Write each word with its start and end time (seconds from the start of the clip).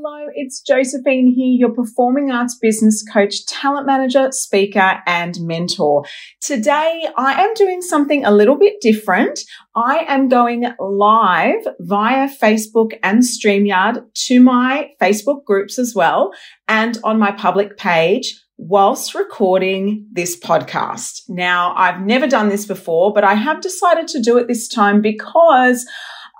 Hello, 0.00 0.28
it's 0.32 0.60
Josephine 0.60 1.26
here, 1.34 1.58
your 1.58 1.70
performing 1.70 2.30
arts 2.30 2.54
business 2.54 3.02
coach, 3.12 3.44
talent 3.46 3.84
manager, 3.84 4.30
speaker, 4.30 5.02
and 5.06 5.36
mentor. 5.40 6.04
Today, 6.40 7.08
I 7.16 7.42
am 7.42 7.52
doing 7.54 7.82
something 7.82 8.24
a 8.24 8.30
little 8.30 8.56
bit 8.56 8.74
different. 8.80 9.40
I 9.74 10.04
am 10.06 10.28
going 10.28 10.66
live 10.78 11.66
via 11.80 12.28
Facebook 12.28 12.92
and 13.02 13.22
StreamYard 13.24 14.04
to 14.26 14.40
my 14.40 14.90
Facebook 15.02 15.44
groups 15.44 15.80
as 15.80 15.96
well 15.96 16.32
and 16.68 16.96
on 17.02 17.18
my 17.18 17.32
public 17.32 17.76
page 17.76 18.40
whilst 18.56 19.16
recording 19.16 20.06
this 20.12 20.38
podcast. 20.38 21.22
Now, 21.28 21.74
I've 21.74 22.02
never 22.02 22.28
done 22.28 22.50
this 22.50 22.66
before, 22.66 23.12
but 23.12 23.24
I 23.24 23.34
have 23.34 23.60
decided 23.60 24.06
to 24.08 24.22
do 24.22 24.38
it 24.38 24.46
this 24.46 24.68
time 24.68 25.02
because 25.02 25.84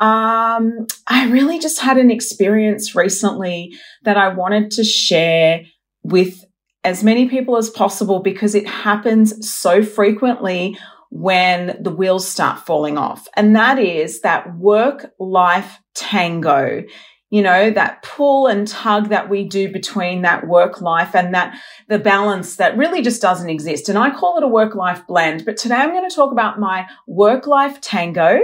um, 0.01 0.87
I 1.07 1.29
really 1.29 1.59
just 1.59 1.81
had 1.81 1.99
an 1.99 2.11
experience 2.11 2.95
recently 2.95 3.75
that 4.05 4.17
I 4.17 4.29
wanted 4.29 4.71
to 4.73 4.85
share 4.85 5.63
with 6.03 6.45
as 6.85 7.03
many 7.03 7.29
people 7.29 7.57
as 7.57 7.71
possible 7.71 8.21
because 8.21 8.55
it 8.55 8.67
happens 8.67 9.51
so 9.51 9.83
frequently 9.83 10.79
when 11.11 11.79
the 11.83 11.91
wheels 11.91 12.29
start 12.29 12.61
falling 12.61 12.97
off. 12.97 13.27
And 13.35 13.57
that 13.57 13.79
is 13.79 14.21
that 14.21 14.57
work 14.57 15.13
life 15.19 15.79
tango 15.95 16.85
you 17.31 17.43
know, 17.43 17.71
that 17.71 18.03
pull 18.03 18.47
and 18.47 18.67
tug 18.67 19.11
that 19.11 19.29
we 19.29 19.45
do 19.45 19.71
between 19.71 20.23
that 20.23 20.47
work 20.47 20.81
life 20.81 21.15
and 21.15 21.35
that 21.35 21.59
the 21.89 21.99
balance 21.99 22.57
that 22.57 22.77
really 22.77 23.03
just 23.03 23.21
doesn't 23.21 23.51
exist. 23.51 23.89
And 23.89 23.99
I 23.99 24.11
call 24.11 24.39
it 24.39 24.45
a 24.45 24.49
work 24.49 24.75
life 24.75 25.07
blend. 25.07 25.45
But 25.45 25.59
today 25.59 25.75
I'm 25.75 25.91
going 25.91 26.09
to 26.09 26.15
talk 26.15 26.33
about 26.33 26.59
my 26.59 26.89
work 27.07 27.47
life 27.47 27.81
tango. 27.83 28.41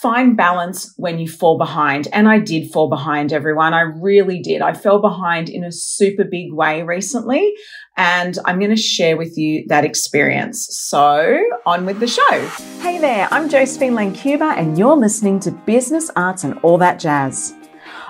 Find 0.00 0.36
balance 0.36 0.94
when 0.96 1.18
you 1.18 1.28
fall 1.28 1.58
behind. 1.58 2.08
And 2.12 2.26
I 2.28 2.38
did 2.38 2.72
fall 2.72 2.88
behind, 2.88 3.32
everyone. 3.32 3.74
I 3.74 3.82
really 3.82 4.40
did. 4.40 4.62
I 4.62 4.72
fell 4.72 5.00
behind 5.00 5.48
in 5.48 5.64
a 5.64 5.70
super 5.70 6.24
big 6.24 6.52
way 6.52 6.82
recently. 6.82 7.52
And 7.96 8.38
I'm 8.46 8.58
going 8.58 8.74
to 8.74 8.76
share 8.76 9.16
with 9.16 9.36
you 9.36 9.64
that 9.68 9.84
experience. 9.84 10.66
So, 10.70 11.44
on 11.66 11.84
with 11.84 12.00
the 12.00 12.06
show. 12.06 12.48
Hey 12.80 12.98
there, 12.98 13.28
I'm 13.30 13.50
Josephine 13.50 13.92
Lancuba, 13.92 14.56
and 14.56 14.78
you're 14.78 14.96
listening 14.96 15.38
to 15.40 15.50
Business, 15.50 16.10
Arts, 16.16 16.42
and 16.42 16.58
All 16.62 16.78
That 16.78 16.98
Jazz. 16.98 17.54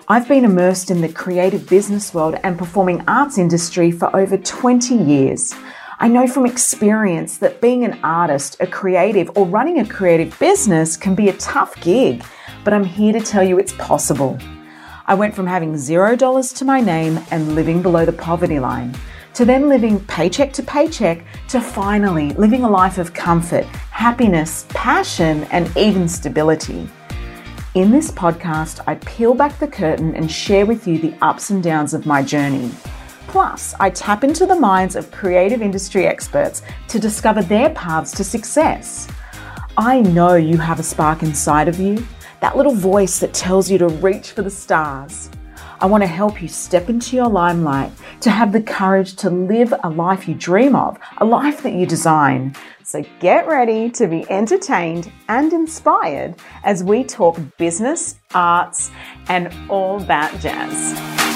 I've 0.09 0.29
been 0.29 0.45
immersed 0.45 0.91
in 0.91 1.01
the 1.01 1.13
creative 1.13 1.69
business 1.69 2.15
world 2.15 2.37
and 2.43 2.59
performing 2.59 3.03
arts 3.09 3.39
industry 3.39 3.91
for 3.91 4.15
over 4.17 4.37
20 4.37 4.95
years. 4.95 5.55
I 6.03 6.09
know 6.09 6.27
from 6.27 6.47
experience 6.47 7.39
that 7.39 7.61
being 7.61 7.85
an 7.85 7.97
artist, 8.03 8.57
a 8.59 8.67
creative, 8.67 9.31
or 9.37 9.47
running 9.47 9.79
a 9.79 9.87
creative 9.87 10.37
business 10.41 10.97
can 10.97 11.15
be 11.15 11.29
a 11.29 11.33
tough 11.35 11.81
gig, 11.81 12.25
but 12.65 12.75
I'm 12.75 12.83
here 12.83 13.13
to 13.13 13.21
tell 13.21 13.45
you 13.45 13.61
it's 13.61 13.75
possible. 13.75 14.37
I 15.07 15.15
went 15.15 15.33
from 15.33 15.47
having 15.47 15.79
zero 15.79 16.17
dollars 16.17 16.53
to 16.55 16.65
my 16.65 16.81
name 16.81 17.21
and 17.31 17.55
living 17.55 17.83
below 17.83 18.05
the 18.05 18.13
poverty 18.13 18.59
line 18.59 18.97
to 19.35 19.45
then 19.45 19.69
living 19.69 20.01
paycheck 20.07 20.53
to 20.55 20.63
paycheck 20.65 21.25
to 21.51 21.61
finally 21.61 22.31
living 22.31 22.65
a 22.65 22.69
life 22.69 22.99
of 22.99 23.15
comfort, 23.15 23.65
happiness, 23.93 24.67
passion, 24.71 25.45
and 25.53 25.71
even 25.77 26.09
stability. 26.09 26.89
In 27.75 27.93
this 27.93 28.11
podcast, 28.11 28.81
I 28.89 28.97
peel 28.97 29.35
back 29.35 29.57
the 29.61 29.69
curtain 29.69 30.17
and 30.17 30.29
share 30.29 30.67
with 30.67 30.89
you 30.89 30.99
the 30.99 31.15
ups 31.23 31.51
and 31.51 31.63
downs 31.63 31.95
of 31.95 32.07
my 32.07 32.25
journey. 32.25 32.73
Plus, 33.29 33.75
I 33.81 33.91
tap 33.91 34.25
into 34.25 34.47
the 34.47 34.59
minds 34.59 34.97
of 34.97 35.11
creative 35.11 35.63
industry 35.63 36.07
experts 36.07 36.63
to 36.89 36.99
discover 36.99 37.43
their 37.43 37.71
paths 37.71 38.13
to 38.13 38.25
success. 38.25 39.09
I 39.77 40.01
know 40.01 40.35
you 40.35 40.59
have 40.59 40.79
a 40.79 40.83
spark 40.83 41.23
inside 41.23 41.69
of 41.69 41.81
you, 41.81 42.07
that 42.41 42.57
little 42.57 42.75
voice 42.75 43.19
that 43.21 43.33
tells 43.33 43.71
you 43.71 43.79
to 43.79 43.89
reach 43.89 44.33
for 44.33 44.43
the 44.43 44.51
stars. 44.51 45.31
I 45.81 45.87
want 45.87 46.03
to 46.03 46.07
help 46.07 46.41
you 46.41 46.47
step 46.47 46.89
into 46.89 47.17
your 47.17 47.29
limelight, 47.29 47.91
to 48.21 48.31
have 48.31 48.53
the 48.53 48.63
courage 48.63 49.17
to 49.17 49.31
live 49.31 49.75
a 49.83 49.91
life 49.91 50.29
you 50.29 50.35
dream 50.35 50.77
of, 50.77 50.99
a 51.19 51.25
life 51.25 51.63
that 51.63 51.73
you 51.73 51.87
design, 51.87 52.55
so 52.85 53.03
get 53.21 53.49
ready 53.49 53.91
to 53.91 54.07
be 54.07 54.25
entertained 54.31 55.11
and 55.29 55.53
inspired 55.53 56.35
as 56.63 56.85
we 56.85 57.03
talk 57.03 57.41
business, 57.57 58.17
arts, 58.35 58.91
and 59.29 59.53
all 59.71 59.99
that 60.01 60.39
jazz. 60.41 61.32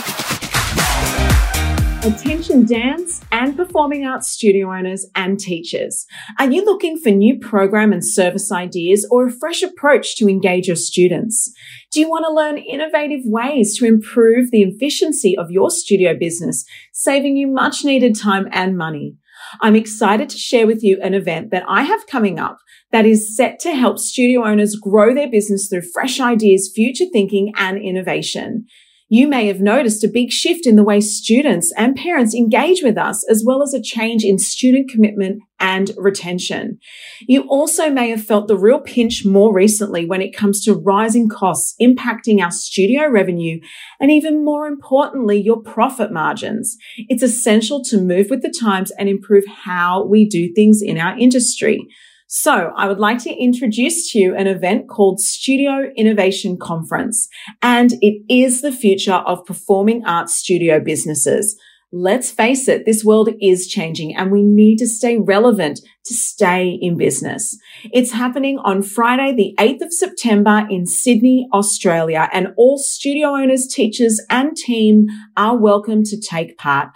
Attention 2.07 2.65
dance 2.65 3.21
and 3.33 3.57
performing 3.57 4.07
arts 4.07 4.29
studio 4.29 4.73
owners 4.73 5.05
and 5.17 5.41
teachers. 5.41 6.07
Are 6.39 6.49
you 6.49 6.65
looking 6.65 7.01
for 7.01 7.11
new 7.11 7.37
program 7.37 7.93
and 7.93 8.07
service 8.07 8.53
ideas 8.53 9.05
or 9.11 9.27
a 9.27 9.33
fresh 9.33 9.61
approach 9.61 10.15
to 10.19 10.29
engage 10.29 10.69
your 10.69 10.77
students? 10.77 11.53
Do 11.91 11.99
you 11.99 12.09
want 12.09 12.25
to 12.25 12.33
learn 12.33 12.59
innovative 12.59 13.23
ways 13.25 13.77
to 13.79 13.87
improve 13.87 14.53
the 14.53 14.63
efficiency 14.63 15.37
of 15.37 15.51
your 15.51 15.69
studio 15.69 16.17
business, 16.17 16.65
saving 16.93 17.37
you 17.37 17.49
much 17.49 17.85
needed 17.85 18.15
time 18.15 18.47
and 18.53 18.79
money? 18.79 19.17
I'm 19.61 19.75
excited 19.75 20.29
to 20.29 20.39
share 20.39 20.69
with 20.69 20.85
you 20.85 21.01
an 21.03 21.13
event 21.13 21.51
that 21.51 21.65
I 21.67 21.83
have 21.83 22.07
coming 22.07 22.39
up 22.39 22.59
that 22.93 23.05
is 23.05 23.37
set 23.37 23.59
to 23.61 23.75
help 23.75 23.99
studio 23.99 24.45
owners 24.45 24.77
grow 24.77 25.13
their 25.13 25.29
business 25.29 25.69
through 25.69 25.83
fresh 25.93 26.21
ideas, 26.21 26.71
future 26.73 27.07
thinking, 27.13 27.53
and 27.57 27.77
innovation. 27.79 28.67
You 29.09 29.29
may 29.29 29.47
have 29.47 29.61
noticed 29.61 30.03
a 30.03 30.09
big 30.09 30.33
shift 30.33 30.67
in 30.67 30.75
the 30.75 30.83
way 30.83 31.01
students 31.01 31.73
and 31.77 31.95
parents 31.95 32.35
engage 32.35 32.83
with 32.83 32.99
us, 32.99 33.25
as 33.31 33.45
well 33.47 33.63
as 33.63 33.73
a 33.73 33.81
change 33.81 34.25
in 34.25 34.37
student 34.37 34.91
commitment 34.91 35.43
and 35.61 35.93
retention. 35.97 36.79
You 37.21 37.43
also 37.43 37.89
may 37.89 38.11
have 38.11 38.25
felt 38.25 38.49
the 38.49 38.59
real 38.59 38.81
pinch 38.81 39.25
more 39.25 39.55
recently 39.55 40.07
when 40.07 40.23
it 40.23 40.37
comes 40.37 40.63
to 40.65 40.75
rising 40.75 41.29
costs 41.29 41.77
impacting 41.81 42.43
our 42.43 42.51
studio 42.51 43.09
revenue 43.09 43.61
and 44.01 44.11
even 44.11 44.45
more 44.45 44.67
importantly, 44.67 45.41
your 45.41 45.63
profit 45.63 46.13
margins. 46.13 46.77
It's 47.09 47.23
essential 47.23 47.85
to 47.85 48.01
move 48.01 48.27
with 48.29 48.43
the 48.43 48.55
times 48.61 48.91
and 48.99 49.09
improve 49.09 49.45
how 49.47 50.05
we 50.05 50.29
do 50.29 50.53
things 50.53 50.83
in 50.83 50.99
our 50.99 51.17
industry. 51.17 51.87
So 52.29 52.73
I 52.77 52.89
would 52.89 52.99
like 52.99 53.19
to 53.19 53.31
introduce 53.31 54.11
to 54.11 54.19
you 54.19 54.35
an 54.35 54.49
event 54.49 54.89
called 54.89 55.21
Studio 55.21 55.93
Innovation 55.97 56.59
Conference, 56.61 57.29
and 57.63 57.93
it 58.03 58.21
is 58.29 58.63
the 58.63 58.73
future 58.73 59.13
of 59.15 59.47
performing 59.47 60.05
arts 60.05 60.35
studio 60.35 60.81
businesses. 60.81 61.57
Let's 61.93 62.33
face 62.33 62.67
it, 62.67 62.85
this 62.85 63.05
world 63.05 63.29
is 63.41 63.69
changing 63.69 64.17
and 64.17 64.33
we 64.33 64.43
need 64.43 64.79
to 64.79 64.89
stay 64.89 65.19
relevant 65.19 65.81
to 66.07 66.15
stay 66.15 66.77
in 66.83 66.97
business. 66.97 67.57
It's 67.93 68.11
happening 68.11 68.59
on 68.59 68.83
Friday, 68.83 69.33
the 69.33 69.55
8th 69.65 69.83
of 69.83 69.93
September 69.93 70.67
in 70.69 70.85
Sydney, 70.85 71.49
Australia, 71.55 72.29
and 72.33 72.49
all 72.57 72.77
studio 72.77 73.29
owners, 73.37 73.69
teachers 73.69 74.21
and 74.29 74.57
team 74.57 75.07
are 75.37 75.57
welcome 75.57 76.03
to 76.03 76.21
take 76.21 76.59
part. 76.59 76.89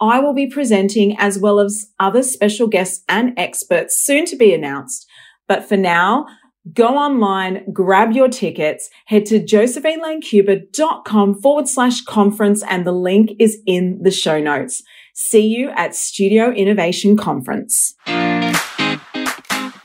I 0.00 0.20
will 0.20 0.34
be 0.34 0.46
presenting 0.46 1.18
as 1.18 1.38
well 1.38 1.60
as 1.60 1.90
other 1.98 2.22
special 2.22 2.68
guests 2.68 3.04
and 3.08 3.32
experts 3.36 4.02
soon 4.02 4.24
to 4.26 4.36
be 4.36 4.54
announced. 4.54 5.06
But 5.48 5.68
for 5.68 5.76
now, 5.76 6.26
go 6.72 6.96
online, 6.96 7.72
grab 7.72 8.12
your 8.12 8.28
tickets, 8.28 8.88
head 9.06 9.26
to 9.26 9.40
josephinelancuba.com 9.40 11.40
forward 11.40 11.68
slash 11.68 12.02
conference, 12.02 12.62
and 12.68 12.86
the 12.86 12.92
link 12.92 13.32
is 13.38 13.58
in 13.66 14.00
the 14.02 14.10
show 14.10 14.40
notes. 14.40 14.82
See 15.14 15.46
you 15.46 15.70
at 15.70 15.96
Studio 15.96 16.52
Innovation 16.52 17.16
Conference. 17.16 17.94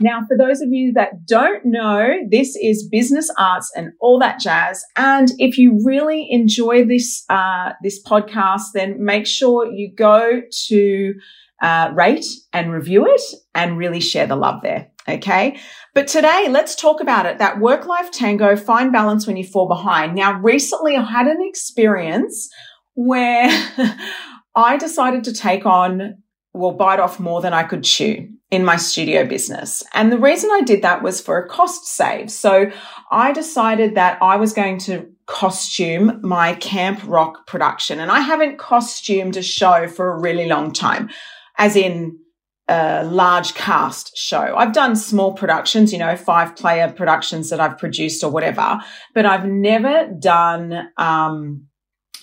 Now, 0.03 0.21
for 0.27 0.37
those 0.37 0.61
of 0.61 0.69
you 0.69 0.93
that 0.93 1.25
don't 1.25 1.65
know, 1.65 2.13
this 2.29 2.55
is 2.61 2.87
business 2.91 3.31
arts 3.39 3.71
and 3.75 3.93
all 4.01 4.19
that 4.19 4.39
jazz. 4.39 4.83
And 4.97 5.31
if 5.39 5.57
you 5.57 5.79
really 5.83 6.27
enjoy 6.29 6.85
this 6.85 7.23
uh, 7.29 7.71
this 7.81 8.03
podcast, 8.03 8.73
then 8.73 9.03
make 9.03 9.25
sure 9.25 9.71
you 9.71 9.93
go 9.95 10.41
to 10.67 11.13
uh, 11.61 11.91
rate 11.95 12.25
and 12.51 12.71
review 12.71 13.07
it 13.07 13.21
and 13.55 13.77
really 13.77 14.01
share 14.01 14.27
the 14.27 14.35
love 14.35 14.61
there. 14.61 14.89
Okay. 15.07 15.57
But 15.93 16.07
today, 16.07 16.47
let's 16.49 16.75
talk 16.75 17.01
about 17.01 17.25
it. 17.25 17.37
That 17.37 17.59
work 17.59 17.85
life 17.85 18.11
tango, 18.11 18.55
find 18.55 18.91
balance 18.91 19.27
when 19.27 19.37
you 19.37 19.43
fall 19.43 19.67
behind. 19.67 20.15
Now, 20.15 20.39
recently 20.39 20.95
I 20.95 21.03
had 21.03 21.27
an 21.27 21.41
experience 21.41 22.49
where 22.95 23.49
I 24.55 24.77
decided 24.77 25.23
to 25.25 25.33
take 25.33 25.65
on, 25.65 26.22
well, 26.53 26.71
bite 26.71 26.99
off 26.99 27.19
more 27.19 27.41
than 27.41 27.53
I 27.53 27.63
could 27.63 27.83
chew 27.83 28.29
in 28.51 28.63
my 28.63 28.75
studio 28.75 29.25
business. 29.25 29.83
And 29.93 30.11
the 30.11 30.19
reason 30.19 30.49
I 30.51 30.61
did 30.61 30.83
that 30.83 31.01
was 31.01 31.19
for 31.19 31.37
a 31.37 31.49
cost 31.49 31.87
save. 31.87 32.29
So 32.29 32.71
I 33.11 33.33
decided 33.33 33.95
that 33.95 34.21
I 34.21 34.35
was 34.35 34.53
going 34.53 34.77
to 34.79 35.09
costume 35.25 36.19
my 36.21 36.53
camp 36.55 37.01
rock 37.05 37.47
production. 37.47 37.99
And 37.99 38.11
I 38.11 38.19
haven't 38.19 38.59
costumed 38.59 39.37
a 39.37 39.41
show 39.41 39.87
for 39.87 40.11
a 40.11 40.19
really 40.19 40.47
long 40.47 40.71
time, 40.71 41.09
as 41.57 41.75
in 41.75 42.19
a 42.67 43.03
large 43.03 43.55
cast 43.55 44.15
show. 44.15 44.55
I've 44.55 44.73
done 44.73 44.95
small 44.95 45.33
productions, 45.33 45.91
you 45.91 45.99
know, 45.99 46.15
five 46.15 46.55
player 46.55 46.91
productions 46.91 47.49
that 47.49 47.59
I've 47.59 47.77
produced 47.77 48.23
or 48.23 48.31
whatever, 48.31 48.79
but 49.13 49.25
I've 49.25 49.45
never 49.45 50.09
done, 50.19 50.89
um, 50.97 51.67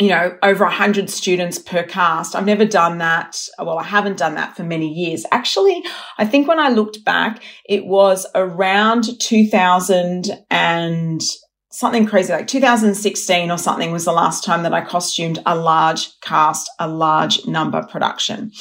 you 0.01 0.09
know, 0.09 0.35
over 0.43 0.65
100 0.65 1.11
students 1.11 1.59
per 1.59 1.83
cast. 1.83 2.35
I've 2.35 2.47
never 2.47 2.65
done 2.65 2.99
that. 2.99 3.39
Well, 3.59 3.79
I 3.79 3.85
haven't 3.85 4.17
done 4.17 4.35
that 4.35 4.57
for 4.57 4.63
many 4.63 4.89
years. 4.89 5.27
Actually, 5.31 5.85
I 6.17 6.27
think 6.27 6.49
when 6.49 6.59
I 6.59 6.71
looked 6.71 7.05
back, 7.05 7.43
it 7.69 7.85
was 7.85 8.27
around 8.35 9.21
2000 9.21 10.31
and 10.51 11.21
something 11.71 12.07
crazy 12.07 12.33
like 12.33 12.47
2016 12.47 13.51
or 13.51 13.59
something 13.59 13.93
was 13.93 14.07
the 14.07 14.13
last 14.13 14.43
time 14.43 14.63
that 14.63 14.73
I 14.73 14.81
costumed 14.81 15.39
a 15.45 15.55
large 15.55 16.09
cast, 16.21 16.71
a 16.79 16.89
large 16.89 17.47
number 17.47 17.83
production. 17.87 18.53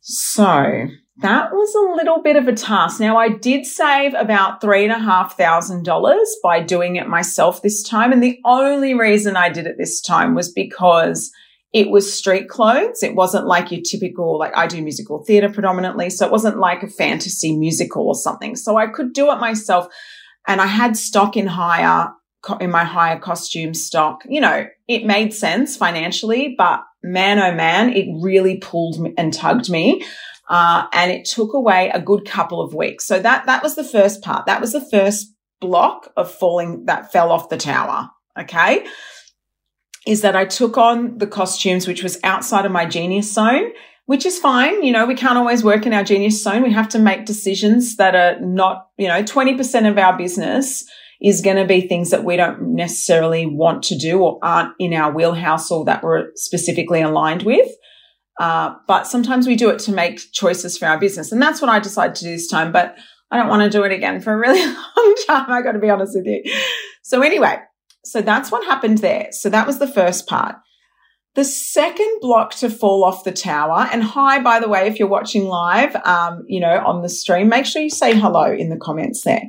So 0.00 0.86
that 1.18 1.52
was 1.52 1.74
a 1.74 1.94
little 1.96 2.22
bit 2.22 2.36
of 2.36 2.48
a 2.48 2.54
task. 2.54 2.98
Now 2.98 3.18
I 3.18 3.28
did 3.28 3.66
save 3.66 4.14
about 4.14 4.60
three 4.60 4.84
and 4.84 4.92
a 4.92 4.98
half 4.98 5.36
thousand 5.36 5.84
dollars 5.84 6.34
by 6.42 6.60
doing 6.60 6.96
it 6.96 7.06
myself 7.06 7.60
this 7.60 7.82
time. 7.82 8.12
And 8.12 8.22
the 8.22 8.40
only 8.44 8.94
reason 8.94 9.36
I 9.36 9.50
did 9.50 9.66
it 9.66 9.76
this 9.76 10.00
time 10.00 10.34
was 10.34 10.50
because 10.50 11.30
it 11.72 11.90
was 11.90 12.12
street 12.12 12.48
clothes. 12.48 13.02
It 13.02 13.14
wasn't 13.14 13.46
like 13.46 13.70
your 13.70 13.82
typical, 13.82 14.38
like 14.38 14.56
I 14.56 14.66
do 14.66 14.82
musical 14.82 15.22
theater 15.24 15.50
predominantly. 15.50 16.10
So 16.10 16.26
it 16.26 16.32
wasn't 16.32 16.58
like 16.58 16.82
a 16.82 16.88
fantasy 16.88 17.56
musical 17.56 18.08
or 18.08 18.14
something. 18.14 18.56
So 18.56 18.76
I 18.76 18.86
could 18.86 19.12
do 19.12 19.30
it 19.30 19.38
myself. 19.38 19.88
And 20.46 20.60
I 20.60 20.66
had 20.66 20.96
stock 20.96 21.36
in 21.36 21.46
hire, 21.46 22.10
in 22.60 22.70
my 22.70 22.84
hire 22.84 23.18
costume 23.18 23.74
stock. 23.74 24.22
You 24.26 24.40
know, 24.40 24.66
it 24.88 25.04
made 25.04 25.32
sense 25.32 25.76
financially, 25.76 26.54
but 26.56 26.82
man, 27.02 27.38
oh 27.38 27.54
man, 27.54 27.92
it 27.92 28.06
really 28.20 28.58
pulled 28.58 28.96
and 29.16 29.32
tugged 29.32 29.70
me. 29.70 30.04
Uh, 30.52 30.86
and 30.92 31.10
it 31.10 31.24
took 31.24 31.54
away 31.54 31.90
a 31.94 32.00
good 32.00 32.26
couple 32.26 32.60
of 32.60 32.74
weeks. 32.74 33.06
So 33.06 33.18
that, 33.18 33.46
that 33.46 33.62
was 33.62 33.74
the 33.74 33.82
first 33.82 34.20
part. 34.20 34.44
That 34.44 34.60
was 34.60 34.72
the 34.72 34.86
first 34.90 35.34
block 35.62 36.12
of 36.14 36.30
falling 36.30 36.84
that 36.84 37.10
fell 37.10 37.32
off 37.32 37.48
the 37.48 37.56
tower. 37.56 38.10
Okay. 38.38 38.86
Is 40.06 40.20
that 40.20 40.36
I 40.36 40.44
took 40.44 40.76
on 40.76 41.16
the 41.16 41.26
costumes, 41.26 41.88
which 41.88 42.02
was 42.02 42.18
outside 42.22 42.66
of 42.66 42.72
my 42.72 42.84
genius 42.84 43.32
zone, 43.32 43.70
which 44.04 44.26
is 44.26 44.38
fine. 44.38 44.82
You 44.82 44.92
know, 44.92 45.06
we 45.06 45.14
can't 45.14 45.38
always 45.38 45.64
work 45.64 45.86
in 45.86 45.94
our 45.94 46.04
genius 46.04 46.42
zone. 46.42 46.62
We 46.62 46.72
have 46.72 46.90
to 46.90 46.98
make 46.98 47.24
decisions 47.24 47.96
that 47.96 48.14
are 48.14 48.38
not, 48.40 48.88
you 48.98 49.08
know, 49.08 49.22
20% 49.22 49.88
of 49.88 49.96
our 49.96 50.18
business 50.18 50.84
is 51.22 51.40
going 51.40 51.56
to 51.56 51.64
be 51.64 51.80
things 51.80 52.10
that 52.10 52.24
we 52.24 52.36
don't 52.36 52.74
necessarily 52.74 53.46
want 53.46 53.84
to 53.84 53.96
do 53.96 54.20
or 54.20 54.38
aren't 54.42 54.74
in 54.78 54.92
our 54.92 55.14
wheelhouse 55.14 55.70
or 55.70 55.86
that 55.86 56.02
we're 56.02 56.26
specifically 56.34 57.00
aligned 57.00 57.44
with. 57.44 57.70
Uh, 58.42 58.74
but 58.88 59.06
sometimes 59.06 59.46
we 59.46 59.54
do 59.54 59.70
it 59.70 59.78
to 59.78 59.92
make 59.92 60.18
choices 60.32 60.76
for 60.76 60.86
our 60.86 60.98
business. 60.98 61.30
And 61.30 61.40
that's 61.40 61.62
what 61.62 61.70
I 61.70 61.78
decided 61.78 62.16
to 62.16 62.24
do 62.24 62.32
this 62.32 62.48
time. 62.48 62.72
But 62.72 62.96
I 63.30 63.36
don't 63.36 63.48
want 63.48 63.62
to 63.62 63.70
do 63.70 63.84
it 63.84 63.92
again 63.92 64.20
for 64.20 64.34
a 64.34 64.36
really 64.36 64.66
long 64.96 65.14
time. 65.28 65.48
I 65.48 65.62
got 65.62 65.72
to 65.72 65.78
be 65.78 65.88
honest 65.88 66.16
with 66.16 66.26
you. 66.26 66.42
So 67.04 67.22
anyway, 67.22 67.58
so 68.04 68.20
that's 68.20 68.50
what 68.50 68.64
happened 68.64 68.98
there. 68.98 69.28
So 69.30 69.48
that 69.48 69.64
was 69.64 69.78
the 69.78 69.86
first 69.86 70.26
part. 70.26 70.56
The 71.36 71.44
second 71.44 72.18
block 72.20 72.52
to 72.56 72.68
fall 72.68 73.04
off 73.04 73.22
the 73.22 73.32
tower, 73.32 73.88
and 73.92 74.02
hi, 74.02 74.42
by 74.42 74.58
the 74.58 74.68
way, 74.68 74.88
if 74.88 74.98
you're 74.98 75.08
watching 75.08 75.44
live, 75.44 75.94
um, 76.04 76.42
you 76.46 76.60
know, 76.60 76.82
on 76.84 77.00
the 77.00 77.08
stream, 77.08 77.48
make 77.48 77.64
sure 77.64 77.80
you 77.80 77.90
say 77.90 78.14
hello 78.18 78.52
in 78.52 78.70
the 78.70 78.76
comments 78.76 79.22
there. 79.22 79.44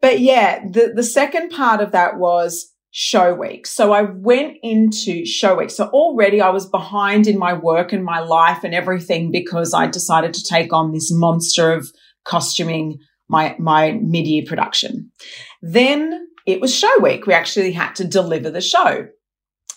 But 0.00 0.20
yeah, 0.20 0.60
the, 0.70 0.92
the 0.94 1.02
second 1.02 1.50
part 1.50 1.80
of 1.80 1.90
that 1.90 2.18
was 2.18 2.71
show 2.92 3.34
week. 3.34 3.66
So 3.66 3.92
I 3.92 4.02
went 4.02 4.58
into 4.62 5.24
show 5.24 5.56
week. 5.56 5.70
So 5.70 5.86
already 5.86 6.42
I 6.42 6.50
was 6.50 6.66
behind 6.66 7.26
in 7.26 7.38
my 7.38 7.54
work 7.54 7.92
and 7.92 8.04
my 8.04 8.20
life 8.20 8.64
and 8.64 8.74
everything 8.74 9.32
because 9.32 9.72
I 9.72 9.86
decided 9.86 10.34
to 10.34 10.44
take 10.44 10.74
on 10.74 10.92
this 10.92 11.10
monster 11.10 11.72
of 11.72 11.90
costuming 12.24 12.98
my, 13.28 13.56
my 13.58 13.92
mid-year 13.92 14.44
production. 14.46 15.10
Then 15.62 16.28
it 16.46 16.60
was 16.60 16.74
show 16.74 16.94
week. 17.00 17.26
We 17.26 17.32
actually 17.32 17.72
had 17.72 17.94
to 17.96 18.04
deliver 18.04 18.50
the 18.50 18.60
show. 18.60 19.08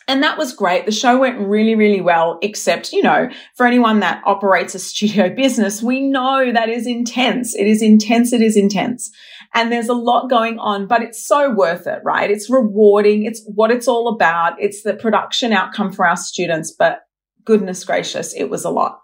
And 0.07 0.21
that 0.21 0.37
was 0.37 0.53
great. 0.53 0.85
The 0.85 0.91
show 0.91 1.17
went 1.17 1.39
really, 1.39 1.73
really 1.73 2.01
well, 2.01 2.37
except, 2.41 2.91
you 2.91 3.01
know, 3.01 3.29
for 3.55 3.65
anyone 3.65 4.01
that 4.01 4.21
operates 4.25 4.75
a 4.75 4.79
studio 4.91 5.33
business, 5.33 5.81
we 5.81 6.01
know 6.01 6.51
that 6.51 6.67
is 6.67 6.85
intense. 6.85 7.55
It 7.55 7.65
is 7.65 7.81
intense. 7.81 8.33
It 8.33 8.41
is 8.41 8.57
intense. 8.57 9.09
And 9.55 9.71
there's 9.71 9.89
a 9.89 9.93
lot 9.93 10.29
going 10.29 10.59
on, 10.59 10.85
but 10.85 11.01
it's 11.01 11.25
so 11.25 11.49
worth 11.49 11.87
it, 11.87 12.01
right? 12.03 12.29
It's 12.29 12.49
rewarding. 12.49 13.23
It's 13.23 13.41
what 13.47 13.71
it's 13.71 13.87
all 13.87 14.09
about. 14.09 14.61
It's 14.61 14.83
the 14.83 14.93
production 14.93 15.53
outcome 15.53 15.93
for 15.93 16.05
our 16.05 16.17
students, 16.17 16.75
but 16.77 16.99
goodness 17.45 17.83
gracious, 17.85 18.33
it 18.33 18.49
was 18.49 18.65
a 18.65 18.69
lot. 18.69 18.99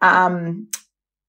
Um, 0.00 0.68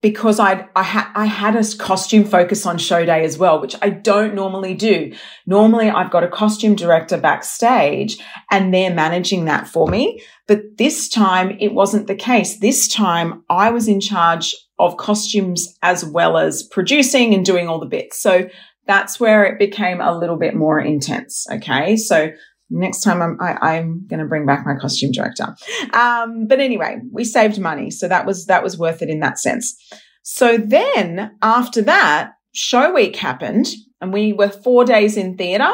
because 0.01 0.39
I 0.39 0.67
I 0.75 0.83
had 0.83 1.11
I 1.15 1.25
had 1.25 1.55
a 1.55 1.75
costume 1.75 2.23
focus 2.23 2.65
on 2.65 2.77
show 2.77 3.03
day 3.03 3.25
as 3.25 3.38
well, 3.38 3.59
which 3.59 3.75
I 3.81 3.89
don't 3.89 4.35
normally 4.35 4.75
do. 4.75 5.13
Normally, 5.45 5.89
I've 5.89 6.11
got 6.11 6.23
a 6.23 6.27
costume 6.27 6.75
director 6.75 7.17
backstage, 7.17 8.17
and 8.51 8.73
they're 8.73 8.94
managing 8.94 9.45
that 9.45 9.67
for 9.67 9.88
me. 9.88 10.21
But 10.47 10.77
this 10.77 11.09
time, 11.09 11.57
it 11.59 11.73
wasn't 11.73 12.07
the 12.07 12.15
case. 12.15 12.59
This 12.59 12.88
time, 12.88 13.44
I 13.49 13.71
was 13.71 13.88
in 13.88 13.99
charge 13.99 14.55
of 14.79 14.97
costumes 14.97 15.77
as 15.81 16.06
well 16.06 16.38
as 16.38 16.63
producing 16.63 17.33
and 17.33 17.45
doing 17.45 17.68
all 17.68 17.79
the 17.79 17.85
bits. 17.85 18.21
So 18.21 18.50
that's 18.85 19.19
where 19.19 19.45
it 19.45 19.59
became 19.59 20.01
a 20.01 20.18
little 20.18 20.38
bit 20.38 20.56
more 20.56 20.79
intense. 20.79 21.45
Okay, 21.51 21.97
so 21.97 22.31
Next 22.69 23.01
time 23.01 23.21
I'm, 23.21 23.38
I, 23.39 23.75
am 23.75 24.06
going 24.07 24.19
to 24.19 24.25
bring 24.25 24.45
back 24.45 24.65
my 24.65 24.75
costume 24.75 25.12
director. 25.12 25.56
Um, 25.94 26.47
but 26.47 26.59
anyway, 26.59 26.97
we 27.12 27.24
saved 27.24 27.59
money. 27.59 27.89
So 27.91 28.07
that 28.09 28.25
was, 28.25 28.47
that 28.47 28.62
was 28.62 28.77
worth 28.77 29.01
it 29.01 29.09
in 29.09 29.21
that 29.21 29.39
sense. 29.39 29.77
So 30.24 30.57
then 30.57 31.38
after 31.41 31.81
that, 31.83 32.33
show 32.53 32.94
week 32.94 33.15
happened 33.15 33.68
and 34.01 34.12
we 34.12 34.33
were 34.33 34.50
four 34.50 34.83
days 34.83 35.15
in 35.15 35.38
theatre 35.38 35.71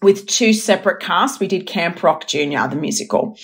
with 0.00 0.26
two 0.26 0.52
separate 0.52 1.00
casts. 1.00 1.40
We 1.40 1.48
did 1.48 1.66
Camp 1.66 2.02
Rock 2.02 2.28
Junior, 2.28 2.68
the 2.68 2.76
musical. 2.76 3.36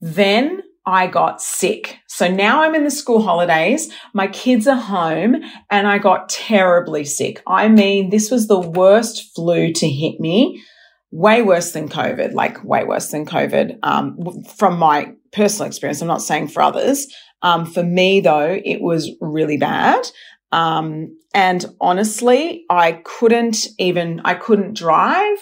Then 0.00 0.62
I 0.88 1.06
got 1.06 1.42
sick. 1.42 1.98
So 2.06 2.28
now 2.28 2.62
I'm 2.62 2.74
in 2.74 2.84
the 2.84 2.90
school 2.90 3.20
holidays. 3.20 3.92
My 4.14 4.26
kids 4.26 4.66
are 4.66 4.74
home 4.74 5.36
and 5.70 5.86
I 5.86 5.98
got 5.98 6.30
terribly 6.30 7.04
sick. 7.04 7.42
I 7.46 7.68
mean, 7.68 8.08
this 8.08 8.30
was 8.30 8.48
the 8.48 8.58
worst 8.58 9.34
flu 9.34 9.70
to 9.74 9.86
hit 9.86 10.18
me 10.18 10.64
way 11.10 11.42
worse 11.42 11.72
than 11.72 11.90
COVID, 11.90 12.32
like 12.32 12.64
way 12.64 12.84
worse 12.84 13.10
than 13.10 13.26
COVID 13.26 13.78
um, 13.82 14.16
from 14.56 14.78
my 14.78 15.12
personal 15.30 15.66
experience. 15.66 16.00
I'm 16.00 16.08
not 16.08 16.22
saying 16.22 16.48
for 16.48 16.62
others. 16.62 17.06
Um, 17.42 17.66
for 17.66 17.82
me, 17.82 18.20
though, 18.22 18.58
it 18.64 18.80
was 18.80 19.10
really 19.20 19.58
bad. 19.58 20.06
Um, 20.52 21.18
and 21.34 21.66
honestly, 21.82 22.64
I 22.70 23.02
couldn't 23.04 23.66
even, 23.78 24.22
I 24.24 24.32
couldn't 24.32 24.74
drive. 24.74 25.36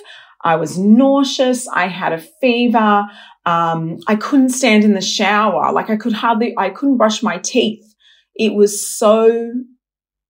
I 0.47 0.55
was 0.55 0.79
nauseous. 0.79 1.67
I 1.67 1.89
had 1.89 2.13
a 2.13 2.25
fever. 2.41 3.05
Um, 3.47 3.99
I 4.07 4.15
couldn't 4.15 4.51
stand 4.51 4.85
in 4.85 4.95
the 4.95 5.01
shower. 5.01 5.73
Like 5.73 5.91
I 5.91 5.97
could 5.97 6.13
hardly, 6.13 6.55
I 6.57 6.71
couldn't 6.71 6.99
brush 6.99 7.21
my 7.21 7.39
teeth. 7.39 7.85
It 8.37 8.55
was 8.55 8.97
so 8.97 9.53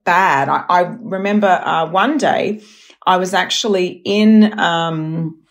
bad. 0.07 0.49
I, 0.49 0.65
I 0.71 0.81
remember 1.01 1.49
uh, 1.49 1.91
one 1.91 2.17
day 2.17 2.63
I 3.07 3.19
was 3.19 3.35
actually 3.35 4.01
in, 4.07 4.59
um, 4.59 5.43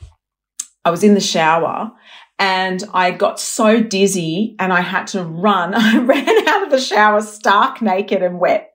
I 0.84 0.90
was 0.90 1.04
in 1.04 1.14
the 1.14 1.22
shower 1.22 1.92
and 2.40 2.84
I 2.92 3.12
got 3.12 3.40
so 3.40 3.84
dizzy 3.84 4.56
and 4.58 4.74
I 4.74 4.82
had 4.82 5.06
to 5.08 5.24
run. 5.24 5.74
I 5.76 6.00
ran 6.00 6.48
out 6.48 6.64
of 6.64 6.72
the 6.72 6.82
shower 6.82 7.22
stark 7.22 7.84
naked 7.84 8.24
and 8.24 8.40
wet. 8.40 8.72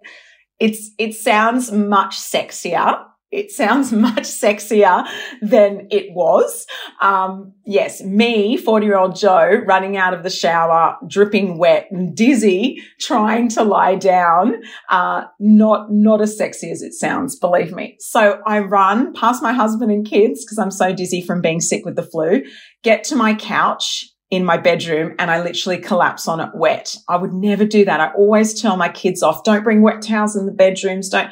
It's, 0.60 0.92
it 0.98 1.14
sounds 1.14 1.72
much 1.72 2.16
sexier 2.16 3.09
it 3.30 3.50
sounds 3.50 3.92
much 3.92 4.22
sexier 4.22 5.06
than 5.40 5.88
it 5.90 6.12
was. 6.12 6.66
Um, 7.00 7.52
yes, 7.64 8.02
me, 8.02 8.56
40 8.56 8.86
year 8.86 8.98
old 8.98 9.16
Joe, 9.16 9.62
running 9.66 9.96
out 9.96 10.14
of 10.14 10.22
the 10.22 10.30
shower, 10.30 10.96
dripping 11.06 11.58
wet 11.58 11.88
and 11.90 12.16
dizzy, 12.16 12.82
trying 12.98 13.48
to 13.50 13.62
lie 13.62 13.94
down. 13.94 14.62
Uh, 14.88 15.24
not, 15.38 15.90
not 15.90 16.20
as 16.20 16.36
sexy 16.36 16.70
as 16.70 16.82
it 16.82 16.92
sounds, 16.92 17.38
believe 17.38 17.72
me. 17.72 17.96
So 18.00 18.40
I 18.46 18.60
run 18.60 19.12
past 19.14 19.42
my 19.42 19.52
husband 19.52 19.90
and 19.90 20.06
kids 20.06 20.44
because 20.44 20.58
I'm 20.58 20.70
so 20.70 20.92
dizzy 20.92 21.22
from 21.22 21.40
being 21.40 21.60
sick 21.60 21.84
with 21.84 21.96
the 21.96 22.02
flu, 22.02 22.42
get 22.82 23.04
to 23.04 23.16
my 23.16 23.34
couch 23.34 24.06
in 24.30 24.44
my 24.44 24.56
bedroom 24.56 25.14
and 25.18 25.28
I 25.30 25.42
literally 25.42 25.78
collapse 25.78 26.28
on 26.28 26.38
it 26.40 26.50
wet. 26.54 26.96
I 27.08 27.16
would 27.16 27.32
never 27.32 27.64
do 27.64 27.84
that. 27.84 28.00
I 28.00 28.12
always 28.12 28.60
tell 28.60 28.76
my 28.76 28.88
kids 28.88 29.22
off, 29.24 29.42
don't 29.42 29.64
bring 29.64 29.82
wet 29.82 30.02
towels 30.02 30.36
in 30.36 30.46
the 30.46 30.52
bedrooms. 30.52 31.08
Don't, 31.08 31.30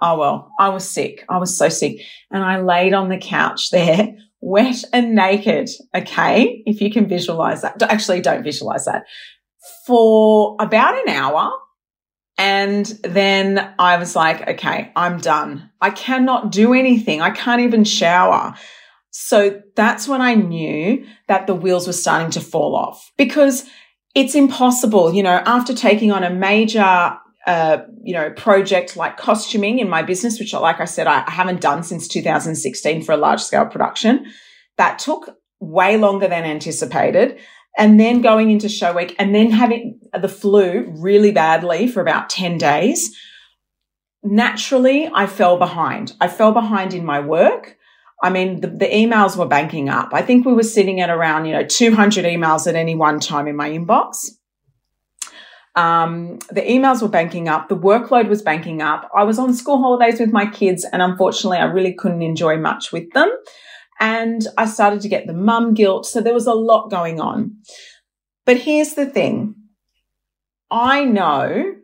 Oh 0.00 0.18
well, 0.18 0.52
I 0.58 0.70
was 0.70 0.88
sick. 0.88 1.24
I 1.28 1.38
was 1.38 1.56
so 1.56 1.68
sick. 1.68 2.00
And 2.30 2.42
I 2.42 2.60
laid 2.60 2.94
on 2.94 3.08
the 3.08 3.18
couch 3.18 3.70
there, 3.70 4.16
wet 4.40 4.82
and 4.92 5.14
naked. 5.14 5.68
Okay. 5.94 6.62
If 6.66 6.80
you 6.80 6.90
can 6.90 7.06
visualize 7.06 7.62
that. 7.62 7.82
Actually, 7.82 8.20
don't 8.20 8.42
visualize 8.42 8.86
that 8.86 9.04
for 9.86 10.56
about 10.60 10.94
an 11.06 11.14
hour. 11.14 11.52
And 12.38 12.86
then 13.04 13.74
I 13.78 13.98
was 13.98 14.16
like, 14.16 14.48
okay, 14.48 14.92
I'm 14.96 15.18
done. 15.18 15.70
I 15.80 15.90
cannot 15.90 16.50
do 16.50 16.72
anything. 16.72 17.20
I 17.20 17.30
can't 17.30 17.60
even 17.60 17.84
shower. 17.84 18.54
So 19.10 19.60
that's 19.76 20.08
when 20.08 20.22
I 20.22 20.34
knew 20.34 21.04
that 21.28 21.46
the 21.46 21.54
wheels 21.54 21.86
were 21.86 21.92
starting 21.92 22.30
to 22.30 22.40
fall 22.40 22.76
off 22.76 23.12
because 23.18 23.68
it's 24.14 24.34
impossible, 24.34 25.12
you 25.12 25.22
know, 25.22 25.42
after 25.44 25.74
taking 25.74 26.12
on 26.12 26.24
a 26.24 26.30
major 26.30 27.18
you 28.02 28.14
know 28.14 28.30
project 28.30 28.96
like 28.96 29.16
costuming 29.16 29.78
in 29.78 29.88
my 29.88 30.02
business, 30.02 30.38
which 30.38 30.52
like 30.52 30.80
I 30.80 30.84
said 30.84 31.06
I 31.06 31.28
haven't 31.30 31.60
done 31.60 31.82
since 31.82 32.08
2016 32.08 33.02
for 33.02 33.12
a 33.12 33.16
large 33.16 33.40
scale 33.40 33.66
production. 33.66 34.26
That 34.76 34.98
took 34.98 35.36
way 35.60 35.96
longer 35.96 36.26
than 36.26 36.44
anticipated. 36.44 37.38
And 37.78 38.00
then 38.00 38.20
going 38.20 38.50
into 38.50 38.68
show 38.68 38.92
week 38.94 39.14
and 39.18 39.34
then 39.34 39.50
having 39.50 40.00
the 40.18 40.28
flu 40.28 40.92
really 40.96 41.30
badly 41.30 41.86
for 41.86 42.00
about 42.00 42.28
10 42.28 42.58
days. 42.58 43.16
Naturally, 44.22 45.08
I 45.14 45.26
fell 45.26 45.56
behind. 45.56 46.14
I 46.20 46.28
fell 46.28 46.52
behind 46.52 46.94
in 46.94 47.04
my 47.04 47.20
work. 47.20 47.76
I 48.22 48.28
mean, 48.28 48.60
the, 48.60 48.66
the, 48.66 48.86
emails 48.86 49.36
were 49.36 49.46
banking 49.46 49.88
up. 49.88 50.10
I 50.12 50.20
think 50.20 50.44
we 50.44 50.52
were 50.52 50.62
sitting 50.62 51.00
at 51.00 51.08
around, 51.08 51.46
you 51.46 51.52
know, 51.52 51.64
200 51.64 52.26
emails 52.26 52.66
at 52.66 52.74
any 52.74 52.94
one 52.94 53.18
time 53.18 53.46
in 53.46 53.56
my 53.56 53.70
inbox. 53.70 54.28
Um, 55.76 56.38
the 56.50 56.62
emails 56.62 57.00
were 57.00 57.08
banking 57.08 57.48
up. 57.48 57.68
The 57.68 57.76
workload 57.76 58.28
was 58.28 58.42
banking 58.42 58.82
up. 58.82 59.10
I 59.16 59.24
was 59.24 59.38
on 59.38 59.54
school 59.54 59.78
holidays 59.78 60.18
with 60.18 60.32
my 60.32 60.46
kids 60.46 60.84
and 60.92 61.00
unfortunately 61.00 61.58
I 61.58 61.64
really 61.64 61.94
couldn't 61.94 62.22
enjoy 62.22 62.56
much 62.56 62.92
with 62.92 63.10
them. 63.12 63.30
And 64.00 64.46
I 64.56 64.66
started 64.66 65.00
to 65.02 65.08
get 65.08 65.26
the 65.26 65.34
mum 65.34 65.74
guilt. 65.74 66.06
So 66.06 66.20
there 66.20 66.34
was 66.34 66.46
a 66.46 66.54
lot 66.54 66.90
going 66.90 67.20
on. 67.20 67.56
But 68.46 68.58
here's 68.58 68.94
the 68.94 69.06
thing. 69.06 69.54
I 70.70 71.04
know 71.04 71.76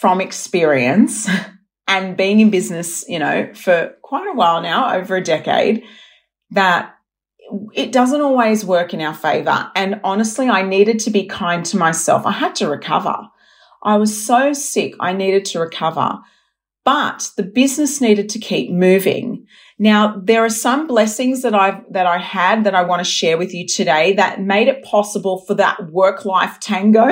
from 0.00 0.20
experience 0.20 1.28
and 1.88 2.16
being 2.16 2.40
in 2.40 2.50
business, 2.50 3.04
you 3.08 3.18
know, 3.18 3.52
for 3.54 3.94
quite 4.02 4.28
a 4.28 4.34
while 4.34 4.62
now, 4.62 4.94
over 4.94 5.16
a 5.16 5.22
decade, 5.22 5.84
that 6.50 6.94
it 7.74 7.92
doesn't 7.92 8.20
always 8.20 8.64
work 8.64 8.94
in 8.94 9.00
our 9.00 9.14
favor. 9.14 9.70
And 9.74 10.00
honestly, 10.04 10.48
I 10.48 10.62
needed 10.62 10.98
to 11.00 11.10
be 11.10 11.26
kind 11.26 11.64
to 11.66 11.76
myself. 11.76 12.26
I 12.26 12.32
had 12.32 12.54
to 12.56 12.68
recover. 12.68 13.16
I 13.82 13.96
was 13.96 14.24
so 14.26 14.52
sick, 14.52 14.94
I 15.00 15.12
needed 15.12 15.44
to 15.46 15.60
recover. 15.60 16.18
But 16.84 17.30
the 17.36 17.44
business 17.44 18.00
needed 18.00 18.28
to 18.30 18.38
keep 18.40 18.70
moving. 18.70 19.46
Now, 19.78 20.20
there 20.22 20.44
are 20.44 20.50
some 20.50 20.86
blessings 20.86 21.42
that 21.42 21.54
I've, 21.54 21.80
that 21.92 22.06
I 22.06 22.18
had 22.18 22.64
that 22.64 22.74
I 22.74 22.82
want 22.82 23.00
to 23.00 23.10
share 23.10 23.38
with 23.38 23.54
you 23.54 23.66
today 23.66 24.14
that 24.14 24.40
made 24.40 24.68
it 24.68 24.84
possible 24.84 25.44
for 25.46 25.54
that 25.54 25.90
work 25.92 26.24
life 26.24 26.58
tango 26.60 27.08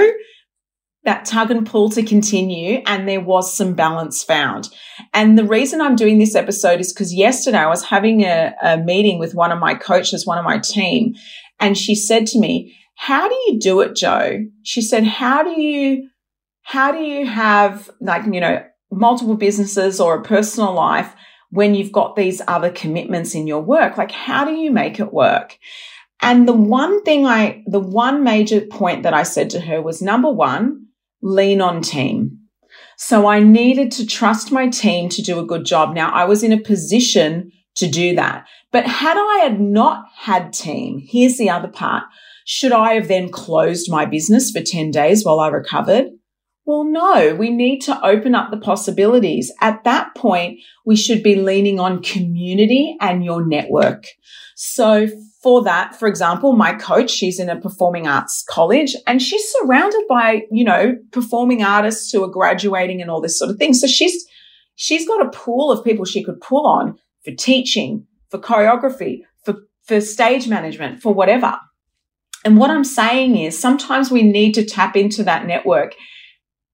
that 1.05 1.25
tug 1.25 1.51
and 1.51 1.67
pull 1.67 1.89
to 1.91 2.03
continue 2.03 2.83
and 2.87 3.09
there 3.09 3.21
was 3.21 3.57
some 3.57 3.75
balance 3.75 4.23
found. 4.23 4.69
And 5.15 5.39
the 5.39 5.45
reason 5.45 5.81
I'm 5.81 5.97
doing 5.97 6.19
this 6.19 6.35
episode 6.35 6.81
is 6.81 6.93
because 6.93 7.15
yesterday 7.15 7.59
I 7.59 7.69
was 7.69 7.85
having 7.85 8.23
a, 8.23 8.55
a, 8.63 8.77
meeting 8.79 9.19
with 9.19 9.35
one 9.35 9.51
of 9.51 9.59
my 9.59 9.75
coaches, 9.75 10.27
one 10.27 10.39
of 10.39 10.45
my 10.45 10.59
team, 10.59 11.15
and 11.59 11.77
she 11.77 11.95
said 11.95 12.27
to 12.29 12.39
me, 12.39 12.77
how 12.97 13.29
do 13.29 13.35
you 13.47 13.59
do 13.59 13.81
it, 13.81 13.97
Joe? 13.97 14.45
She 14.63 14.83
said, 14.83 15.05
how 15.05 15.43
do 15.43 15.59
you, 15.59 16.11
how 16.63 16.93
do 16.93 16.99
you 16.99 17.27
have 17.27 17.89
like, 18.01 18.25
you 18.31 18.41
know, 18.41 18.63
multiple 18.91 19.37
businesses 19.37 20.01
or 20.01 20.17
a 20.17 20.23
personal 20.23 20.75
life 20.75 21.15
when 21.49 21.75
you've 21.75 21.93
got 21.93 22.15
these 22.15 22.43
other 22.47 22.71
commitments 22.71 23.35
in 23.35 23.47
your 23.47 23.63
work? 23.63 23.97
Like, 23.97 24.11
how 24.11 24.45
do 24.45 24.53
you 24.53 24.71
make 24.71 25.01
it 25.01 25.15
work? 25.15 25.59
And 26.21 26.47
the 26.47 26.53
one 26.53 27.03
thing 27.05 27.25
I, 27.25 27.63
the 27.67 27.81
one 27.81 28.23
major 28.23 28.61
point 28.61 29.05
that 29.05 29.15
I 29.15 29.23
said 29.23 29.49
to 29.51 29.61
her 29.61 29.81
was 29.81 30.03
number 30.03 30.31
one, 30.31 30.89
lean 31.23 31.61
on 31.61 31.83
team. 31.83 32.39
So 32.97 33.27
I 33.27 33.41
needed 33.41 33.91
to 33.93 34.07
trust 34.07 34.53
my 34.53 34.69
team 34.69 35.09
to 35.11 35.23
do 35.23 35.39
a 35.39 35.47
good 35.47 35.65
job. 35.65 35.95
Now 35.95 36.11
I 36.11 36.25
was 36.25 36.43
in 36.43 36.53
a 36.53 36.61
position 36.61 37.51
to 37.77 37.89
do 37.89 38.15
that. 38.17 38.47
But 38.73 38.87
had 38.87 39.17
I 39.17 39.41
had 39.43 39.61
not 39.61 40.05
had 40.17 40.53
team, 40.53 41.03
here's 41.05 41.39
the 41.39 41.51
other 41.51 41.69
part. 41.69 42.05
Should 42.45 42.73
I 42.73 42.95
have 42.95 43.09
then 43.09 43.31
closed 43.31 43.91
my 43.91 44.05
business 44.05 44.51
for 44.51 44.61
10 44.61 44.91
days 44.91 45.25
while 45.25 45.41
I 45.41 45.49
recovered? 45.49 46.07
Well, 46.65 46.85
no, 46.85 47.35
we 47.35 47.51
need 47.51 47.81
to 47.81 48.05
open 48.05 48.35
up 48.35 48.51
the 48.51 48.57
possibilities. 48.57 49.53
At 49.61 49.83
that 49.85 50.15
point, 50.15 50.61
we 50.85 50.95
should 50.95 51.23
be 51.23 51.37
leaning 51.37 51.81
on 51.81 52.03
community 52.03 52.97
and 53.01 53.25
your 53.25 53.47
network. 53.47 54.05
So 54.55 55.09
for 55.43 55.63
that, 55.65 55.99
for 55.99 56.07
example, 56.07 56.53
my 56.53 56.75
coach, 56.75 57.11
she's 57.11 57.41
in 57.41 57.49
a 57.49 57.59
performing 57.59 58.07
arts 58.07 58.45
college 58.49 58.95
and 59.07 59.23
she's 59.23 59.43
surrounded 59.53 60.03
by, 60.09 60.43
you 60.51 60.65
know, 60.65 60.97
performing 61.13 61.63
artists 61.63 62.13
who 62.13 62.23
are 62.23 62.29
graduating 62.29 63.01
and 63.01 63.11
all 63.11 63.23
this 63.23 63.39
sort 63.39 63.51
of 63.51 63.57
thing. 63.57 63.73
So 63.73 63.87
she's, 63.87 64.27
she's 64.75 65.09
got 65.09 65.25
a 65.25 65.31
pool 65.31 65.73
of 65.73 65.83
people 65.83 66.05
she 66.05 66.23
could 66.23 66.41
pull 66.43 66.67
on 66.67 66.99
for 67.25 67.33
teaching, 67.33 68.07
for 68.29 68.39
choreography, 68.39 69.23
for, 69.43 69.55
for 69.85 70.01
stage 70.03 70.47
management, 70.47 71.01
for 71.01 71.15
whatever. 71.15 71.59
And 72.45 72.59
what 72.59 72.71
I'm 72.71 72.85
saying 72.85 73.37
is 73.37 73.59
sometimes 73.59 74.11
we 74.11 74.23
need 74.23 74.53
to 74.55 74.65
tap 74.65 74.95
into 74.95 75.23
that 75.25 75.47
network 75.47 75.95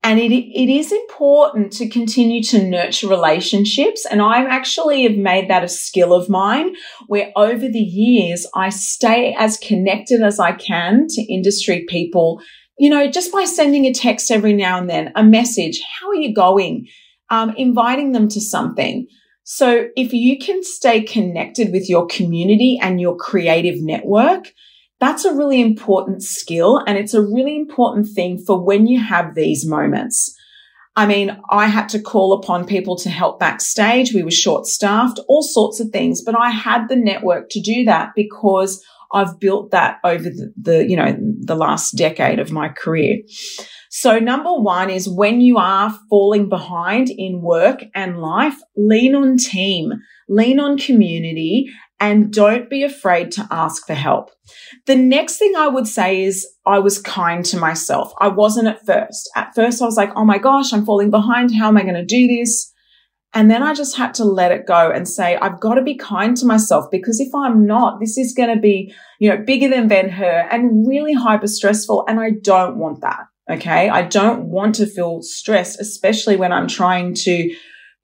and 0.06 0.20
it, 0.20 0.32
it 0.32 0.72
is 0.72 0.92
important 0.92 1.72
to 1.72 1.88
continue 1.88 2.40
to 2.44 2.62
nurture 2.62 3.08
relationships. 3.08 4.06
And 4.08 4.22
I've 4.22 4.46
actually 4.46 5.02
have 5.02 5.16
made 5.16 5.50
that 5.50 5.64
a 5.64 5.68
skill 5.68 6.14
of 6.14 6.28
mine 6.28 6.76
where 7.08 7.32
over 7.34 7.68
the 7.68 7.80
years, 7.80 8.46
I 8.54 8.68
stay 8.68 9.34
as 9.36 9.58
connected 9.58 10.22
as 10.22 10.38
I 10.38 10.52
can 10.52 11.08
to 11.08 11.22
industry 11.22 11.86
people, 11.88 12.40
you 12.78 12.88
know, 12.88 13.10
just 13.10 13.32
by 13.32 13.46
sending 13.46 13.84
a 13.84 13.92
text 13.92 14.30
every 14.30 14.52
now 14.52 14.78
and 14.78 14.88
then, 14.88 15.10
a 15.16 15.24
message. 15.24 15.82
How 16.00 16.10
are 16.10 16.14
you 16.14 16.32
going? 16.32 16.86
Um, 17.30 17.50
inviting 17.56 18.12
them 18.12 18.28
to 18.28 18.40
something. 18.40 19.08
So 19.42 19.88
if 19.96 20.12
you 20.12 20.38
can 20.38 20.62
stay 20.62 21.02
connected 21.02 21.72
with 21.72 21.90
your 21.90 22.06
community 22.06 22.78
and 22.80 23.00
your 23.00 23.16
creative 23.16 23.82
network, 23.82 24.52
that's 24.98 25.24
a 25.24 25.34
really 25.34 25.60
important 25.60 26.22
skill 26.22 26.82
and 26.86 26.96
it's 26.96 27.14
a 27.14 27.22
really 27.22 27.56
important 27.56 28.08
thing 28.14 28.38
for 28.38 28.62
when 28.62 28.86
you 28.86 29.00
have 29.02 29.34
these 29.34 29.66
moments. 29.66 30.34
I 30.98 31.04
mean, 31.04 31.38
I 31.50 31.66
had 31.66 31.90
to 31.90 32.00
call 32.00 32.32
upon 32.32 32.66
people 32.66 32.96
to 32.96 33.10
help 33.10 33.38
backstage. 33.38 34.14
We 34.14 34.22
were 34.22 34.30
short 34.30 34.66
staffed, 34.66 35.20
all 35.28 35.42
sorts 35.42 35.78
of 35.78 35.90
things, 35.90 36.22
but 36.22 36.34
I 36.34 36.50
had 36.50 36.88
the 36.88 36.96
network 36.96 37.50
to 37.50 37.60
do 37.60 37.84
that 37.84 38.12
because 38.16 38.82
I've 39.12 39.38
built 39.38 39.72
that 39.72 39.98
over 40.04 40.24
the, 40.24 40.52
the, 40.56 40.88
you 40.88 40.96
know, 40.96 41.14
the 41.20 41.54
last 41.54 41.92
decade 41.92 42.38
of 42.38 42.50
my 42.50 42.70
career. 42.70 43.18
So 43.90 44.18
number 44.18 44.52
one 44.52 44.90
is 44.90 45.08
when 45.08 45.40
you 45.40 45.58
are 45.58 45.96
falling 46.10 46.48
behind 46.48 47.08
in 47.10 47.40
work 47.40 47.84
and 47.94 48.18
life, 48.18 48.56
lean 48.76 49.14
on 49.14 49.36
team, 49.36 49.92
lean 50.28 50.58
on 50.58 50.76
community 50.76 51.70
and 51.98 52.32
don't 52.32 52.68
be 52.68 52.82
afraid 52.82 53.30
to 53.32 53.46
ask 53.50 53.86
for 53.86 53.94
help. 53.94 54.30
The 54.86 54.96
next 54.96 55.38
thing 55.38 55.54
I 55.56 55.68
would 55.68 55.86
say 55.86 56.24
is 56.24 56.46
I 56.66 56.78
was 56.78 57.00
kind 57.00 57.44
to 57.46 57.58
myself. 57.58 58.12
I 58.20 58.28
wasn't 58.28 58.68
at 58.68 58.84
first. 58.84 59.30
At 59.34 59.54
first, 59.54 59.80
I 59.80 59.86
was 59.86 59.96
like, 59.96 60.10
oh 60.14 60.24
my 60.24 60.38
gosh, 60.38 60.72
I'm 60.72 60.84
falling 60.84 61.10
behind. 61.10 61.54
How 61.54 61.68
am 61.68 61.76
I 61.76 61.82
going 61.82 61.94
to 61.94 62.04
do 62.04 62.26
this? 62.26 62.72
And 63.32 63.50
then 63.50 63.62
I 63.62 63.74
just 63.74 63.96
had 63.96 64.14
to 64.14 64.24
let 64.24 64.52
it 64.52 64.66
go 64.66 64.90
and 64.90 65.06
say, 65.06 65.36
I've 65.36 65.60
got 65.60 65.74
to 65.74 65.82
be 65.82 65.96
kind 65.96 66.36
to 66.38 66.46
myself 66.46 66.86
because 66.90 67.20
if 67.20 67.34
I'm 67.34 67.66
not, 67.66 68.00
this 68.00 68.16
is 68.16 68.32
going 68.32 68.54
to 68.54 68.60
be, 68.60 68.94
you 69.18 69.28
know, 69.28 69.36
bigger 69.44 69.68
than 69.68 69.88
Ben 69.88 70.08
Hur 70.08 70.48
and 70.50 70.86
really 70.86 71.12
hyper 71.12 71.46
stressful. 71.46 72.04
And 72.08 72.18
I 72.18 72.30
don't 72.30 72.78
want 72.78 73.02
that. 73.02 73.26
Okay. 73.50 73.88
I 73.88 74.02
don't 74.02 74.46
want 74.46 74.74
to 74.76 74.86
feel 74.86 75.20
stressed, 75.22 75.80
especially 75.80 76.36
when 76.36 76.52
I'm 76.52 76.66
trying 76.66 77.14
to 77.14 77.54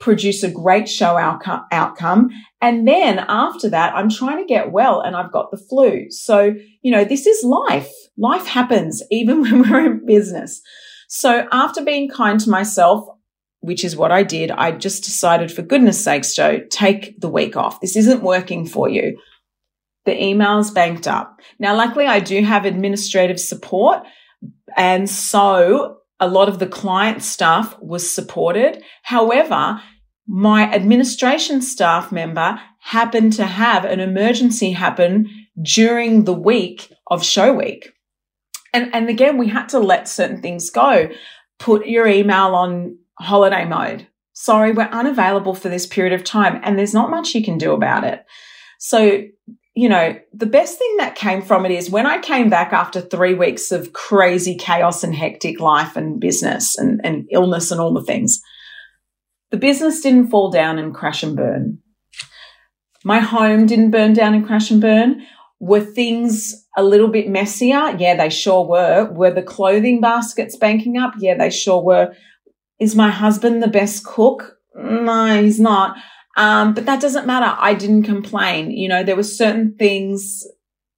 produce 0.02 0.42
a 0.42 0.50
great 0.50 0.88
show 0.88 1.16
outcome. 1.16 2.28
And 2.61 2.87
then 2.87 3.21
after 3.28 3.71
that, 3.71 3.94
I'm 3.94 4.11
trying 4.11 4.38
to 4.38 4.44
get 4.44 4.73
well 4.73 5.00
and 5.00 5.14
I've 5.14 5.32
got 5.32 5.52
the 5.52 5.56
flu. 5.56 6.11
So, 6.11 6.54
you 6.82 6.90
know, 6.90 7.04
this 7.04 7.25
is 7.25 7.44
life. 7.44 7.88
Life 8.18 8.47
happens 8.47 9.02
even 9.12 9.40
when 9.42 9.62
we're 9.62 9.87
in 9.87 10.04
business. 10.04 10.61
So 11.09 11.47
after 11.52 11.85
being 11.85 12.11
kind 12.11 12.40
to 12.40 12.50
myself, 12.50 13.06
which 13.61 13.85
is 13.85 13.97
what 13.97 14.11
I 14.11 14.25
did, 14.25 14.50
I 14.50 14.73
just 14.73 15.04
decided 15.04 15.52
for 15.52 15.62
goodness 15.62 16.02
sakes, 16.02 16.35
Joe, 16.35 16.59
take 16.68 17.21
the 17.21 17.28
week 17.28 17.56
off. 17.56 17.80
This 17.80 17.97
isn't 17.97 18.25
working 18.25 18.66
for 18.66 18.88
you. 18.88 19.21
The 20.04 20.21
emails 20.21 20.75
banked 20.75 21.06
up. 21.06 21.38
Now, 21.61 21.76
luckily 21.76 22.06
I 22.06 22.18
do 22.18 22.42
have 22.42 22.64
administrative 22.64 23.38
support. 23.38 24.02
And 24.76 25.09
so 25.09 25.99
a 26.23 26.29
lot 26.29 26.49
of 26.49 26.61
the 26.61 26.69
client 26.69 27.21
staff 27.21 27.76
was 27.81 28.09
supported. 28.09 28.81
However, 29.02 29.83
my 30.29 30.73
administration 30.73 31.61
staff 31.61 32.12
member 32.12 32.61
happened 32.79 33.33
to 33.35 33.45
have 33.45 33.85
an 33.85 33.99
emergency 33.99 34.71
happen 34.71 35.29
during 35.61 36.23
the 36.23 36.33
week 36.33 36.93
of 37.09 37.25
show 37.25 37.52
week. 37.52 37.93
And, 38.73 38.95
and 38.95 39.09
again, 39.09 39.37
we 39.37 39.49
had 39.49 39.69
to 39.71 39.81
let 39.81 40.09
certain 40.09 40.41
things 40.41 40.71
go. 40.71 41.11
Put 41.59 41.87
your 41.87 42.07
email 42.07 42.55
on 42.55 42.99
holiday 43.19 43.64
mode. 43.64 44.07
Sorry, 44.33 44.71
we're 44.71 44.85
unavailable 44.85 45.57
for 45.57 45.69
this 45.69 45.88
period 45.88 46.12
of 46.12 46.23
time 46.23 46.61
and 46.62 46.79
there's 46.79 46.95
not 46.95 47.11
much 47.11 47.35
you 47.35 47.43
can 47.45 47.59
do 47.59 47.73
about 47.73 48.05
it. 48.05 48.25
So, 48.79 49.23
you 49.75 49.88
know, 49.88 50.14
the 50.35 50.47
best 50.47 50.79
thing 50.79 50.97
that 50.99 51.14
came 51.14 51.41
from 51.41 51.64
it 51.64 51.73
is 51.73 51.91
when 51.91 52.07
I 52.07 52.21
came 52.21 52.50
back 52.50 52.73
after 52.73 53.00
three 53.00 53.35
weeks 53.35 53.73
of 53.73 53.93
crazy 53.93 54.57
chaos 54.57 55.02
and 55.02 55.14
hectic 55.14 55.61
life 55.61 55.97
and 55.97 56.21
business 56.21 56.76
and, 56.76 57.00
and 57.05 57.26
illness 57.31 57.71
and 57.71 57.81
all 57.81 57.95
the 57.95 58.05
things, 58.05 58.41
the 59.50 59.57
business 59.57 60.00
didn't 60.00 60.29
fall 60.29 60.50
down 60.50 60.79
and 60.79 60.95
crash 60.95 61.23
and 61.23 61.37
burn. 61.37 61.79
My 63.05 63.21
home 63.21 63.67
didn't 63.67 63.91
burn 63.91 64.12
down 64.12 64.35
and 64.35 64.47
crash 64.47 64.71
and 64.71 64.81
burn. 64.81 65.23
Were 65.59 65.81
things 65.81 66.67
a 66.76 66.83
little 66.83 67.09
bit 67.09 67.29
messier? 67.29 67.97
Yeah, 67.99 68.17
they 68.17 68.31
sure 68.31 68.67
were. 68.67 69.11
Were 69.11 69.33
the 69.33 69.43
clothing 69.43 70.00
baskets 70.00 70.57
banking 70.57 70.99
up? 70.99 71.14
Yeah, 71.19 71.37
they 71.37 71.50
sure 71.50 71.83
were. 71.83 72.14
Is 72.79 72.95
my 72.95 73.11
husband 73.11 73.62
the 73.62 73.69
best 73.69 74.05
cook? 74.05 74.59
No, 74.75 75.43
he's 75.43 75.61
not. 75.61 75.97
Um, 76.37 76.75
but 76.75 76.87
that 76.87 77.01
doesn't 77.01 77.27
matter. 77.27 77.57
I 77.59 77.75
didn't 77.75 78.05
complain. 78.05 78.71
You 78.71 78.89
know, 78.89 79.03
there 79.03 79.17
were 79.17 79.23
certain 79.23 79.75
things 79.79 80.45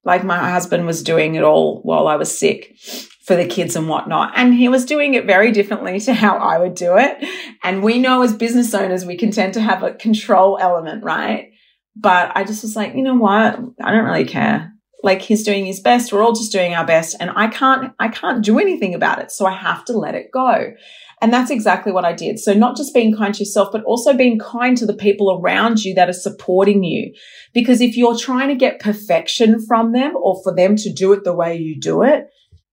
like 0.05 0.25
my 0.25 0.51
husband 0.51 0.87
was 0.87 1.03
doing 1.03 1.35
it 1.35 1.43
all 1.43 1.81
while 1.83 2.07
I 2.07 2.17
was 2.17 2.37
sick 2.37 2.77
for 3.25 3.37
the 3.37 3.47
kids 3.47 3.75
and 3.75 3.89
whatnot. 3.89 4.33
And 4.37 4.55
he 4.55 4.69
was 4.69 4.85
doing 4.85 5.15
it 5.15 5.25
very 5.25 5.51
differently 5.51 5.99
to 6.01 6.15
how 6.15 6.37
I 6.37 6.59
would 6.59 6.75
do 6.75 6.97
it. 6.97 7.27
And 7.63 7.83
we 7.83 7.99
know 7.99 8.23
as 8.23 8.35
business 8.35 8.75
owners, 8.75 9.05
we 9.05 9.17
can 9.17 9.31
tend 9.31 9.55
to 9.55 9.61
have 9.61 9.83
a 9.83 9.95
control 9.95 10.59
element, 10.61 11.03
right? 11.03 11.51
But 11.97 12.33
I 12.37 12.45
just 12.45 12.63
was 12.63 12.77
like, 12.77 12.95
you 12.95 13.03
know 13.03 13.15
what? 13.15 13.59
I 13.83 13.93
don't 13.93 14.05
really 14.05 14.25
care. 14.27 14.73
Like 15.03 15.23
he's 15.23 15.45
doing 15.45 15.67
his 15.67 15.81
best. 15.81 16.13
We're 16.13 16.23
all 16.23 16.33
just 16.33 16.53
doing 16.53 16.75
our 16.75 16.87
best 16.87 17.17
and 17.21 17.31
I 17.35 17.49
can't, 17.49 17.93
I 17.99 18.09
can't 18.09 18.45
do 18.45 18.59
anything 18.59 18.95
about 18.95 19.21
it. 19.21 19.31
So 19.31 19.47
I 19.47 19.53
have 19.53 19.85
to 19.87 19.93
let 19.93 20.15
it 20.15 20.31
go. 20.33 20.73
And 21.25 21.33
that's 21.33 21.51
exactly 21.51 21.91
what 21.91 22.05
I 22.05 22.13
did. 22.13 22.39
So 22.39 22.53
not 22.53 22.77
just 22.77 22.93
being 22.93 23.17
kind 23.17 23.33
to 23.33 23.41
yourself, 23.41 23.71
but 23.73 23.83
also 23.85 24.13
being 24.13 24.39
kind 24.39 24.77
to 24.77 24.85
the 24.85 24.93
people 24.93 25.41
around 25.41 25.83
you 25.83 25.95
that 25.95 26.11
are 26.11 26.13
supporting 26.13 26.85
you. 26.85 27.15
Because 27.55 27.81
if 27.81 27.97
you're 27.97 28.19
trying 28.19 28.49
to 28.49 28.55
get 28.55 28.79
perfection 28.79 29.65
from 29.67 29.93
them 29.93 30.19
or 30.23 30.43
for 30.43 30.55
them 30.55 30.77
to 30.77 30.93
do 30.93 31.15
it 31.15 31.25
the 31.25 31.33
way 31.33 31.57
you 31.57 31.81
do 31.81 32.03
it, 32.03 32.27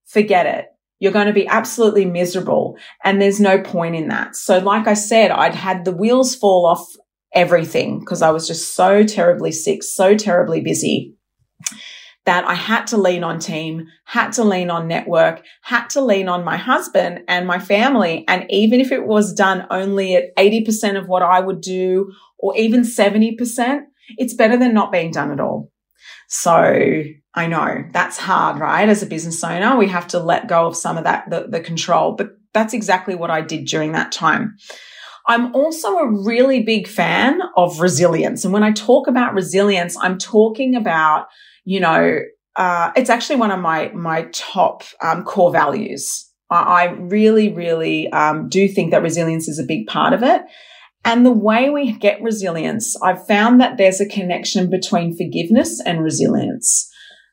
forget 0.06 0.48
it. 0.48 0.66
You're 1.00 1.14
going 1.14 1.28
to 1.28 1.34
be 1.34 1.48
absolutely 1.48 2.04
miserable 2.04 2.78
and 3.06 3.22
there's 3.22 3.40
no 3.40 3.62
point 3.62 3.96
in 3.96 4.10
that. 4.10 4.36
So 4.36 4.58
like 4.58 4.86
I 4.86 4.96
said, 4.96 5.32
I'd 5.32 5.56
had 5.56 5.86
the 5.86 5.96
wheels 5.96 6.36
fall 6.36 6.66
off 6.66 6.86
everything 7.34 8.02
because 8.02 8.22
I 8.22 8.32
was 8.32 8.50
just 8.50 8.76
so 8.76 9.06
terribly 9.06 9.54
sick, 9.54 9.82
so 9.82 10.14
terribly 10.18 10.60
busy 10.60 11.16
that 12.26 12.46
I 12.46 12.54
had 12.54 12.86
to 12.88 12.98
lean 12.98 13.24
on 13.24 13.40
team, 13.40 13.88
had 14.06 14.32
to 14.34 14.44
lean 14.44 14.70
on 14.70 14.88
network, 14.88 15.44
had 15.64 15.88
to 15.92 16.02
lean 16.02 16.30
on 16.30 16.44
my 16.44 16.58
husband 16.58 17.22
and 17.28 17.48
my 17.48 17.58
family. 17.58 18.26
And 18.28 18.46
even 18.50 18.80
if 18.80 18.92
it 18.92 19.06
was 19.06 19.34
done 19.34 19.66
only 19.72 20.16
at 20.16 20.36
80% 20.36 21.00
of 21.00 21.08
what 21.08 21.24
I 21.24 21.40
would 21.40 21.62
do 21.62 22.12
or 22.38 22.56
even 22.56 22.82
70%, 22.82 23.82
it's 24.18 24.36
better 24.36 24.58
than 24.58 24.74
not 24.74 24.92
being 24.92 25.12
done 25.12 25.32
at 25.32 25.40
all. 25.40 25.72
So 26.28 27.04
I 27.34 27.48
know 27.48 27.86
that's 27.92 28.18
hard, 28.18 28.60
right? 28.60 28.88
As 28.88 29.02
a 29.02 29.08
business 29.08 29.44
owner, 29.44 29.76
we 29.78 29.88
have 29.88 30.08
to 30.10 30.20
let 30.20 30.48
go 30.48 30.68
of 30.68 30.76
some 30.76 30.98
of 30.98 31.04
that, 31.06 31.30
the, 31.30 31.48
the 31.50 31.60
control, 31.60 32.16
but 32.16 32.30
that's 32.54 32.74
exactly 32.74 33.16
what 33.16 33.32
I 33.32 33.42
did 33.42 33.66
during 33.66 33.94
that 33.94 34.12
time. 34.12 34.58
I'm 35.28 35.54
also 35.56 35.98
a 35.98 36.24
really 36.24 36.64
big 36.64 36.88
fan 36.88 37.42
of 37.56 37.80
resilience. 37.80 38.44
And 38.44 38.54
when 38.54 38.64
I 38.64 38.72
talk 38.72 39.08
about 39.08 39.34
resilience, 39.34 39.96
I'm 39.98 40.18
talking 40.18 40.76
about, 40.76 41.28
you 41.64 41.80
know, 41.80 42.20
uh, 42.56 42.92
it's 42.96 43.10
actually 43.10 43.38
one 43.38 43.52
of 43.52 43.60
my, 43.60 43.90
my 43.90 44.24
top 44.34 44.84
um, 45.02 45.24
core 45.24 45.52
values. 45.52 46.30
I, 46.50 46.56
I 46.56 46.84
really, 46.94 47.52
really 47.54 48.12
um, 48.12 48.50
do 48.50 48.68
think 48.68 48.92
that 48.92 49.02
resilience 49.02 49.48
is 49.48 49.60
a 49.60 49.64
big 49.64 49.88
part 49.88 50.14
of 50.14 50.24
it. 50.24 50.42
And 51.04 51.26
the 51.26 51.32
way 51.32 51.70
we 51.70 51.94
get 51.94 52.22
resilience, 52.22 52.96
I've 53.02 53.26
found 53.26 53.60
that 53.60 53.78
there's 53.78 54.00
a 54.00 54.08
connection 54.08 54.70
between 54.70 55.18
forgiveness 55.18 55.82
and 55.84 56.04
resilience. 56.04 56.88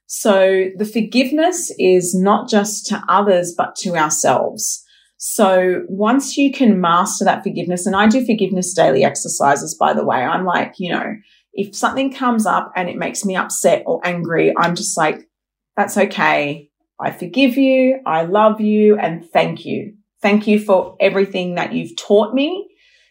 So 0.06 0.68
the 0.76 0.86
forgiveness 0.86 1.70
is 1.78 2.14
not 2.14 2.48
just 2.48 2.86
to 2.86 3.02
others, 3.08 3.54
but 3.56 3.76
to 3.76 3.94
ourselves. 3.94 4.82
So 5.18 5.82
once 5.88 6.38
you 6.38 6.50
can 6.50 6.80
master 6.80 7.24
that 7.26 7.42
forgiveness, 7.42 7.84
and 7.84 7.94
I 7.94 8.06
do 8.06 8.24
forgiveness 8.24 8.72
daily 8.72 9.04
exercises, 9.04 9.76
by 9.78 9.92
the 9.92 10.04
way, 10.04 10.18
I'm 10.18 10.46
like, 10.46 10.74
you 10.78 10.92
know, 10.92 11.14
if 11.58 11.74
something 11.74 12.12
comes 12.12 12.46
up 12.46 12.72
and 12.76 12.88
it 12.88 12.96
makes 12.96 13.24
me 13.24 13.34
upset 13.34 13.82
or 13.84 14.00
angry, 14.04 14.54
I'm 14.56 14.76
just 14.76 14.96
like, 14.96 15.28
that's 15.76 15.98
okay. 15.98 16.70
I 17.00 17.10
forgive 17.10 17.56
you. 17.56 18.00
I 18.06 18.22
love 18.22 18.60
you 18.60 18.96
and 18.96 19.28
thank 19.32 19.64
you. 19.64 19.94
Thank 20.22 20.46
you 20.46 20.60
for 20.60 20.96
everything 21.00 21.56
that 21.56 21.72
you've 21.72 21.96
taught 21.96 22.32
me. 22.32 22.68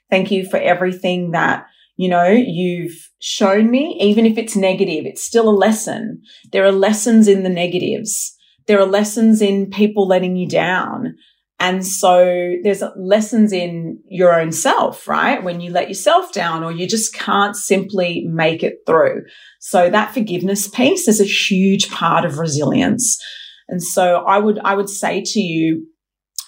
Thank 0.10 0.32
you 0.32 0.46
for 0.46 0.56
everything 0.56 1.32
that, 1.32 1.66
you 1.98 2.08
know, 2.08 2.30
you've 2.30 3.10
shown 3.20 3.70
me. 3.70 3.98
Even 4.00 4.26
if 4.26 4.38
it's 4.38 4.56
negative, 4.56 5.06
it's 5.06 5.24
still 5.26 5.50
a 5.50 5.52
lesson. 5.52 6.22
There 6.54 6.66
are 6.66 6.72
lessons 6.72 7.28
in 7.28 7.44
the 7.44 7.50
negatives. 7.50 8.34
There 8.66 8.80
are 8.80 8.86
lessons 8.86 9.42
in 9.42 9.70
people 9.70 10.08
letting 10.08 10.38
you 10.38 10.48
down. 10.48 11.18
And 11.60 11.86
so 11.86 12.54
there's 12.64 12.84
lessons 12.96 13.52
in 13.52 14.00
your 14.08 14.40
own 14.40 14.52
self, 14.52 15.08
right? 15.08 15.44
When 15.44 15.60
you 15.60 15.72
let 15.72 15.88
yourself 15.88 16.32
down 16.32 16.64
or 16.64 16.72
you 16.72 16.88
just 16.88 17.16
can't 17.16 17.56
simply 17.56 18.26
make 18.28 18.62
it 18.64 18.80
through. 18.86 19.24
So 19.60 19.90
that 19.90 20.14
forgiveness 20.14 20.68
piece 20.68 21.08
is 21.08 21.20
a 21.20 21.26
huge 21.26 21.90
part 21.90 22.26
of 22.26 22.38
resilience. 22.38 23.20
And 23.68 23.82
so 23.82 24.18
I 24.18 24.38
would, 24.38 24.60
I 24.60 24.76
would 24.76 24.90
say 24.90 25.24
to 25.26 25.40
you, 25.40 25.88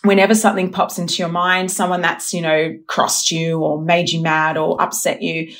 whenever 0.03 0.35
something 0.35 0.71
pops 0.71 0.99
into 0.99 1.15
your 1.15 1.29
mind, 1.29 1.71
someone 1.71 2.01
that's, 2.01 2.33
you 2.33 2.41
know, 2.41 2.75
crossed 2.87 3.31
you 3.31 3.59
or 3.61 3.81
made 3.81 4.09
you 4.09 4.21
mad 4.21 4.57
or 4.57 4.79
upset 4.81 5.23
you, 5.23 5.51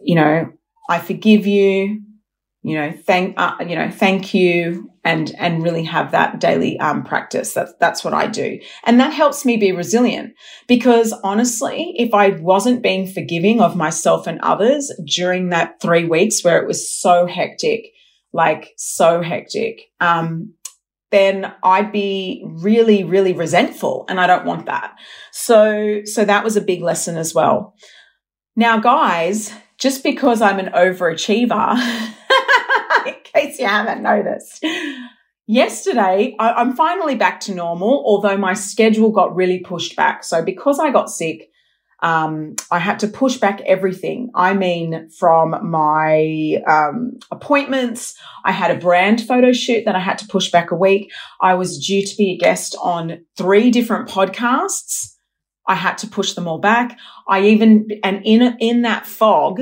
you 0.00 0.14
know, 0.14 0.50
I 0.88 1.00
forgive 1.00 1.46
you 1.46 2.00
you 2.66 2.74
know, 2.74 2.90
thank, 2.90 3.38
uh, 3.38 3.54
you 3.60 3.76
know, 3.76 3.88
thank 3.92 4.34
you 4.34 4.90
and, 5.06 5.32
and 5.38 5.62
really 5.62 5.84
have 5.84 6.10
that 6.10 6.40
daily, 6.40 6.78
um, 6.80 7.04
practice. 7.04 7.54
That's, 7.54 7.72
that's 7.78 8.02
what 8.02 8.12
I 8.12 8.26
do. 8.26 8.58
And 8.84 8.98
that 8.98 9.12
helps 9.12 9.44
me 9.44 9.56
be 9.56 9.70
resilient 9.70 10.34
because 10.66 11.14
honestly, 11.22 11.94
if 11.96 12.12
I 12.12 12.30
wasn't 12.30 12.82
being 12.82 13.06
forgiving 13.06 13.60
of 13.60 13.76
myself 13.76 14.26
and 14.26 14.40
others 14.40 14.92
during 15.06 15.50
that 15.50 15.80
three 15.80 16.04
weeks 16.04 16.42
where 16.42 16.60
it 16.60 16.66
was 16.66 16.92
so 16.92 17.24
hectic, 17.24 17.92
like 18.32 18.72
so 18.76 19.22
hectic, 19.22 19.82
um, 20.00 20.54
then 21.12 21.54
I'd 21.62 21.92
be 21.92 22.42
really, 22.44 23.04
really 23.04 23.32
resentful 23.32 24.06
and 24.08 24.20
I 24.20 24.26
don't 24.26 24.44
want 24.44 24.66
that. 24.66 24.96
So, 25.30 26.00
so 26.04 26.24
that 26.24 26.42
was 26.42 26.56
a 26.56 26.60
big 26.60 26.82
lesson 26.82 27.16
as 27.16 27.32
well. 27.32 27.76
Now, 28.56 28.80
guys, 28.80 29.52
just 29.78 30.02
because 30.02 30.42
I'm 30.42 30.58
an 30.58 30.72
overachiever, 30.72 32.12
case 33.36 33.58
you 33.58 33.66
haven't 33.66 34.02
noticed. 34.02 34.64
Yesterday, 35.46 36.34
I, 36.38 36.60
am 36.60 36.74
finally 36.74 37.14
back 37.14 37.40
to 37.40 37.54
normal, 37.54 38.02
although 38.04 38.36
my 38.36 38.54
schedule 38.54 39.10
got 39.10 39.36
really 39.36 39.60
pushed 39.60 39.94
back. 39.94 40.24
So 40.24 40.42
because 40.42 40.80
I 40.80 40.90
got 40.90 41.08
sick, 41.08 41.50
um, 42.02 42.56
I 42.70 42.78
had 42.78 42.98
to 43.00 43.08
push 43.08 43.36
back 43.36 43.60
everything. 43.62 44.30
I 44.34 44.54
mean, 44.54 45.08
from 45.10 45.70
my 45.70 46.56
um, 46.66 47.12
appointments, 47.30 48.18
I 48.44 48.52
had 48.52 48.70
a 48.70 48.78
brand 48.78 49.22
photo 49.22 49.52
shoot 49.52 49.84
that 49.84 49.94
I 49.94 50.00
had 50.00 50.18
to 50.18 50.26
push 50.26 50.50
back 50.50 50.72
a 50.72 50.76
week. 50.76 51.12
I 51.40 51.54
was 51.54 51.84
due 51.86 52.04
to 52.04 52.16
be 52.16 52.32
a 52.32 52.38
guest 52.38 52.76
on 52.82 53.24
three 53.36 53.70
different 53.70 54.08
podcasts. 54.08 55.14
I 55.68 55.74
had 55.74 55.98
to 55.98 56.08
push 56.08 56.34
them 56.34 56.48
all 56.48 56.58
back. 56.58 56.98
I 57.28 57.46
even, 57.46 57.88
and 58.02 58.20
in, 58.24 58.56
in 58.60 58.82
that 58.82 59.06
fog, 59.06 59.60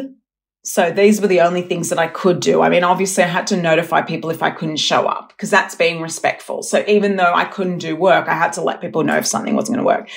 so 0.65 0.91
these 0.91 1.21
were 1.21 1.27
the 1.27 1.43
only 1.43 1.61
things 1.61 1.91
that 1.91 1.99
I 1.99 2.07
could 2.07 2.41
do. 2.41 2.63
I 2.63 2.71
mean, 2.71 2.85
obviously 2.85 3.23
I 3.23 3.27
had 3.27 3.47
to 3.49 3.57
notify 3.57 4.01
people 4.01 4.31
if 4.31 4.43
I 4.43 4.51
couldn't 4.51 4.79
show 4.79 5.07
up 5.07 5.29
because 5.29 5.51
that's 5.51 5.75
being 5.75 6.01
respectful. 6.01 6.63
So 6.63 6.83
even 6.89 7.17
though 7.17 7.35
I 7.35 7.45
couldn't 7.45 7.79
do 7.79 7.95
work, 7.95 8.29
I 8.29 8.35
had 8.35 8.55
to 8.55 8.63
let 8.63 8.81
people 8.81 9.05
know 9.05 9.17
if 9.17 9.27
something 9.27 9.55
wasn't 9.55 9.77
going 9.77 9.85
to 9.85 9.87
work. 9.87 10.11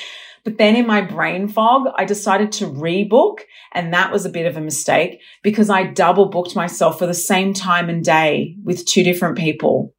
But 0.46 0.58
then 0.58 0.78
in 0.78 0.88
my 0.88 1.02
brain 1.02 1.50
fog, 1.50 1.90
I 1.98 2.06
decided 2.06 2.54
to 2.54 2.66
rebook 2.66 3.40
and 3.74 3.94
that 3.94 4.14
was 4.14 4.26
a 4.26 4.30
bit 4.30 4.46
of 4.46 4.56
a 4.56 4.62
mistake 4.62 5.20
because 5.44 5.70
I 5.70 5.84
double 5.84 6.30
booked 6.30 6.56
myself 6.56 6.98
for 6.98 7.06
the 7.06 7.14
same 7.14 7.54
time 7.54 7.90
and 7.90 8.02
day 8.02 8.56
with 8.64 8.86
two 8.86 9.04
different 9.04 9.38
people 9.38 9.94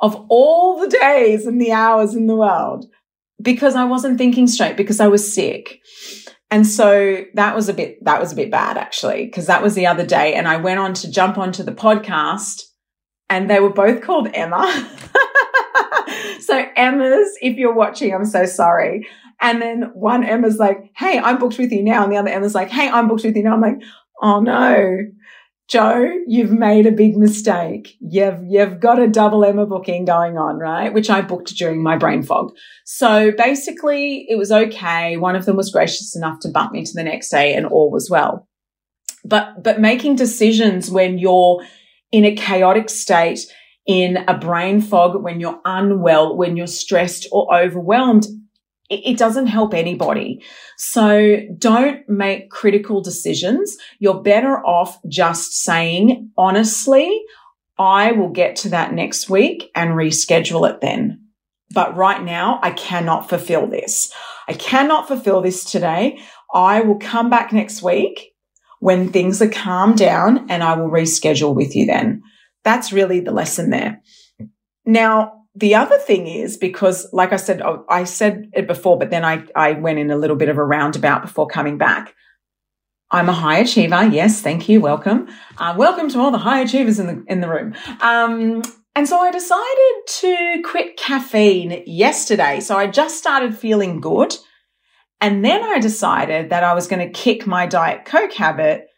of 0.00 0.16
all 0.28 0.80
the 0.80 0.88
days 0.88 1.46
and 1.46 1.60
the 1.60 1.70
hours 1.70 2.16
in 2.16 2.26
the 2.26 2.34
world 2.34 2.86
because 3.40 3.76
I 3.76 3.84
wasn't 3.84 4.18
thinking 4.18 4.48
straight 4.48 4.76
because 4.76 4.98
I 4.98 5.06
was 5.06 5.32
sick. 5.32 5.78
And 6.50 6.66
so 6.66 7.24
that 7.34 7.54
was 7.56 7.68
a 7.68 7.74
bit, 7.74 8.04
that 8.04 8.20
was 8.20 8.32
a 8.32 8.36
bit 8.36 8.50
bad 8.50 8.76
actually, 8.76 9.24
because 9.26 9.46
that 9.46 9.62
was 9.62 9.74
the 9.74 9.86
other 9.86 10.06
day. 10.06 10.34
And 10.34 10.46
I 10.46 10.56
went 10.56 10.78
on 10.78 10.94
to 10.94 11.10
jump 11.10 11.38
onto 11.38 11.62
the 11.62 11.72
podcast 11.72 12.62
and 13.28 13.50
they 13.50 13.60
were 13.60 13.72
both 13.72 14.02
called 14.02 14.28
Emma. 14.32 14.64
so 16.40 16.64
Emma's, 16.76 17.36
if 17.40 17.56
you're 17.56 17.74
watching, 17.74 18.14
I'm 18.14 18.24
so 18.24 18.46
sorry. 18.46 19.08
And 19.40 19.60
then 19.60 19.90
one 19.94 20.24
Emma's 20.24 20.58
like, 20.58 20.90
Hey, 20.96 21.18
I'm 21.18 21.38
booked 21.38 21.58
with 21.58 21.72
you 21.72 21.82
now. 21.82 22.04
And 22.04 22.12
the 22.12 22.18
other 22.18 22.30
Emma's 22.30 22.54
like, 22.54 22.70
Hey, 22.70 22.88
I'm 22.88 23.08
booked 23.08 23.24
with 23.24 23.36
you 23.36 23.42
now. 23.42 23.54
I'm 23.54 23.60
like, 23.60 23.82
Oh 24.22 24.40
no. 24.40 24.98
Joe, 25.66 26.10
you've 26.26 26.50
made 26.50 26.86
a 26.86 26.92
big 26.92 27.16
mistake. 27.16 27.96
You've, 28.00 28.40
you've 28.46 28.80
got 28.80 28.98
a 28.98 29.08
double 29.08 29.44
Emma 29.44 29.64
booking 29.64 30.04
going 30.04 30.36
on, 30.36 30.58
right? 30.58 30.92
Which 30.92 31.08
I 31.08 31.22
booked 31.22 31.56
during 31.56 31.82
my 31.82 31.96
brain 31.96 32.22
fog. 32.22 32.54
So 32.84 33.32
basically 33.32 34.26
it 34.28 34.36
was 34.36 34.52
okay. 34.52 35.16
One 35.16 35.36
of 35.36 35.46
them 35.46 35.56
was 35.56 35.70
gracious 35.70 36.14
enough 36.14 36.40
to 36.40 36.50
bump 36.50 36.72
me 36.72 36.84
to 36.84 36.92
the 36.92 37.02
next 37.02 37.30
day 37.30 37.54
and 37.54 37.64
all 37.64 37.90
was 37.90 38.10
well. 38.10 38.46
But, 39.24 39.62
but 39.62 39.80
making 39.80 40.16
decisions 40.16 40.90
when 40.90 41.18
you're 41.18 41.64
in 42.12 42.26
a 42.26 42.36
chaotic 42.36 42.90
state, 42.90 43.40
in 43.86 44.18
a 44.28 44.36
brain 44.36 44.80
fog, 44.80 45.22
when 45.22 45.40
you're 45.40 45.60
unwell, 45.64 46.36
when 46.36 46.56
you're 46.56 46.66
stressed 46.66 47.26
or 47.32 47.54
overwhelmed 47.54 48.26
it 48.90 49.16
doesn't 49.18 49.46
help 49.46 49.72
anybody. 49.72 50.42
So 50.76 51.40
don't 51.56 52.06
make 52.08 52.50
critical 52.50 53.00
decisions. 53.00 53.76
You're 53.98 54.22
better 54.22 54.64
off 54.64 54.98
just 55.08 55.62
saying, 55.64 56.30
honestly, 56.36 57.22
I 57.78 58.12
will 58.12 58.28
get 58.28 58.56
to 58.56 58.68
that 58.70 58.92
next 58.92 59.30
week 59.30 59.70
and 59.74 59.92
reschedule 59.92 60.68
it 60.68 60.80
then. 60.80 61.22
But 61.72 61.96
right 61.96 62.22
now, 62.22 62.60
I 62.62 62.70
cannot 62.72 63.28
fulfill 63.28 63.66
this. 63.66 64.12
I 64.46 64.52
cannot 64.52 65.08
fulfill 65.08 65.40
this 65.40 65.64
today. 65.64 66.18
I 66.52 66.82
will 66.82 66.98
come 66.98 67.30
back 67.30 67.52
next 67.52 67.82
week 67.82 68.34
when 68.80 69.10
things 69.10 69.40
are 69.40 69.48
calmed 69.48 69.96
down 69.96 70.50
and 70.50 70.62
I 70.62 70.76
will 70.76 70.90
reschedule 70.90 71.56
with 71.56 71.74
you 71.74 71.86
then. 71.86 72.22
That's 72.64 72.92
really 72.92 73.20
the 73.20 73.32
lesson 73.32 73.70
there. 73.70 74.02
Now, 74.84 75.43
the 75.54 75.74
other 75.74 75.98
thing 75.98 76.26
is 76.26 76.56
because, 76.56 77.08
like 77.12 77.32
I 77.32 77.36
said, 77.36 77.62
I 77.88 78.04
said 78.04 78.50
it 78.54 78.66
before, 78.66 78.98
but 78.98 79.10
then 79.10 79.24
I, 79.24 79.44
I 79.54 79.72
went 79.72 79.98
in 79.98 80.10
a 80.10 80.16
little 80.16 80.36
bit 80.36 80.48
of 80.48 80.58
a 80.58 80.64
roundabout 80.64 81.22
before 81.22 81.46
coming 81.46 81.78
back. 81.78 82.14
I'm 83.10 83.28
a 83.28 83.32
high 83.32 83.58
achiever. 83.58 84.04
Yes, 84.06 84.40
thank 84.40 84.68
you. 84.68 84.80
Welcome. 84.80 85.28
Uh, 85.56 85.74
welcome 85.76 86.08
to 86.10 86.18
all 86.18 86.32
the 86.32 86.38
high 86.38 86.60
achievers 86.60 86.98
in 86.98 87.06
the 87.06 87.24
in 87.28 87.40
the 87.40 87.48
room. 87.48 87.74
Um, 88.00 88.62
and 88.96 89.08
so 89.08 89.18
I 89.18 89.30
decided 89.30 90.06
to 90.06 90.62
quit 90.64 90.96
caffeine 90.96 91.84
yesterday. 91.86 92.60
So 92.60 92.76
I 92.76 92.86
just 92.88 93.18
started 93.18 93.56
feeling 93.56 94.00
good. 94.00 94.34
And 95.20 95.44
then 95.44 95.62
I 95.62 95.78
decided 95.78 96.50
that 96.50 96.64
I 96.64 96.74
was 96.74 96.86
going 96.86 97.06
to 97.06 97.12
kick 97.12 97.46
my 97.46 97.66
Diet 97.66 98.04
Coke 98.04 98.32
habit 98.32 98.88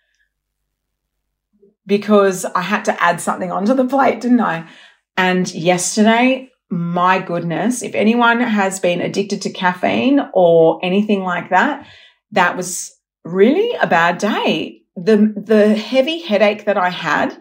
because 1.87 2.45
I 2.45 2.62
had 2.62 2.85
to 2.87 3.03
add 3.03 3.21
something 3.21 3.53
onto 3.53 3.75
the 3.75 3.87
plate, 3.87 4.21
didn't 4.21 4.40
I? 4.40 4.69
And 5.16 5.52
yesterday, 5.55 6.50
my 6.70 7.20
goodness, 7.20 7.83
if 7.83 7.94
anyone 7.94 8.40
has 8.40 8.81
been 8.81 9.00
addicted 9.00 9.42
to 9.42 9.50
caffeine 9.50 10.20
or 10.35 10.81
anything 10.83 11.22
like 11.22 11.50
that, 11.50 11.87
that 12.33 12.57
was 12.57 12.92
really 13.24 13.74
a 13.76 13.87
bad 13.87 14.18
day. 14.18 14.83
The, 14.96 15.35
the 15.37 15.76
heavy 15.76 16.20
headache 16.20 16.64
that 16.64 16.76
I 16.76 16.90
had 16.90 17.37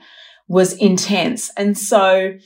was 0.48 0.74
intense. 0.74 1.52
And 1.58 1.78
so, 1.78 2.38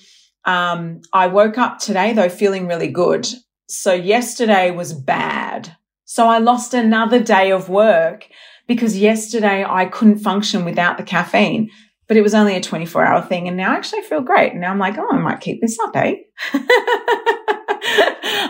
um, 0.46 1.02
I 1.14 1.28
woke 1.28 1.58
up 1.58 1.80
today 1.80 2.14
though 2.14 2.30
feeling 2.30 2.68
really 2.68 2.88
good. 2.88 3.28
So 3.68 3.94
yesterday 3.94 4.72
was 4.72 4.94
bad. 4.94 5.76
So 6.06 6.28
I 6.28 6.40
lost 6.40 6.74
another 6.74 7.22
day 7.22 7.52
of 7.52 7.70
work 7.70 8.28
because 8.68 8.98
yesterday 8.98 9.64
I 9.64 9.86
couldn't 9.86 10.20
function 10.20 10.66
without 10.66 10.98
the 10.98 11.04
caffeine 11.04 11.70
but 12.10 12.18
it 12.18 12.22
was 12.22 12.34
only 12.34 12.56
a 12.56 12.62
24 12.62 13.06
hour 13.06 13.22
thing. 13.22 13.48
And 13.48 13.56
now 13.56 13.72
I 13.72 13.76
actually 13.76 14.02
feel 14.02 14.22
great. 14.22 14.52
And 14.52 14.60
now 14.62 14.72
I'm 14.72 14.80
like, 14.80 14.98
oh, 14.98 15.08
I 15.10 15.18
might 15.20 15.40
keep 15.40 15.62
this 15.62 15.78
up, 15.80 15.96
eh? 15.96 16.16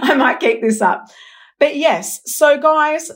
I 0.02 0.16
might 0.18 0.40
keep 0.40 0.62
this 0.62 0.82
up. 0.82 1.06
But 1.60 1.76
yes, 1.76 2.22
so 2.26 2.58
guys, 2.58 3.12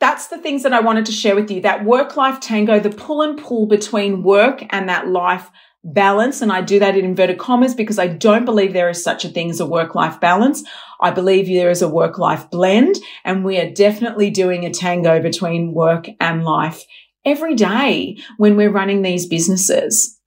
that's 0.00 0.28
the 0.28 0.38
things 0.38 0.62
that 0.62 0.72
I 0.72 0.80
wanted 0.80 1.04
to 1.06 1.12
share 1.12 1.36
with 1.36 1.50
you 1.50 1.60
that 1.60 1.84
work 1.84 2.16
life 2.16 2.40
tango, 2.40 2.80
the 2.80 2.90
pull 2.90 3.20
and 3.20 3.38
pull 3.38 3.66
between 3.66 4.22
work 4.22 4.64
and 4.70 4.88
that 4.88 5.08
life 5.08 5.50
balance. 5.84 6.40
And 6.40 6.50
I 6.50 6.62
do 6.62 6.78
that 6.78 6.96
in 6.96 7.04
inverted 7.04 7.38
commas 7.38 7.74
because 7.74 7.98
I 7.98 8.06
don't 8.06 8.46
believe 8.46 8.72
there 8.72 8.88
is 8.88 9.04
such 9.04 9.26
a 9.26 9.28
thing 9.28 9.50
as 9.50 9.60
a 9.60 9.66
work 9.66 9.94
life 9.94 10.18
balance. 10.18 10.64
I 10.98 11.10
believe 11.10 11.46
there 11.46 11.70
is 11.70 11.82
a 11.82 11.88
work 11.88 12.18
life 12.18 12.50
blend 12.50 12.96
and 13.22 13.44
we 13.44 13.58
are 13.58 13.70
definitely 13.70 14.30
doing 14.30 14.64
a 14.64 14.70
tango 14.70 15.20
between 15.20 15.74
work 15.74 16.06
and 16.20 16.42
life 16.42 16.84
every 17.24 17.54
day 17.54 18.18
when 18.36 18.56
we're 18.56 18.70
running 18.70 19.02
these 19.02 19.26
businesses. 19.26 20.18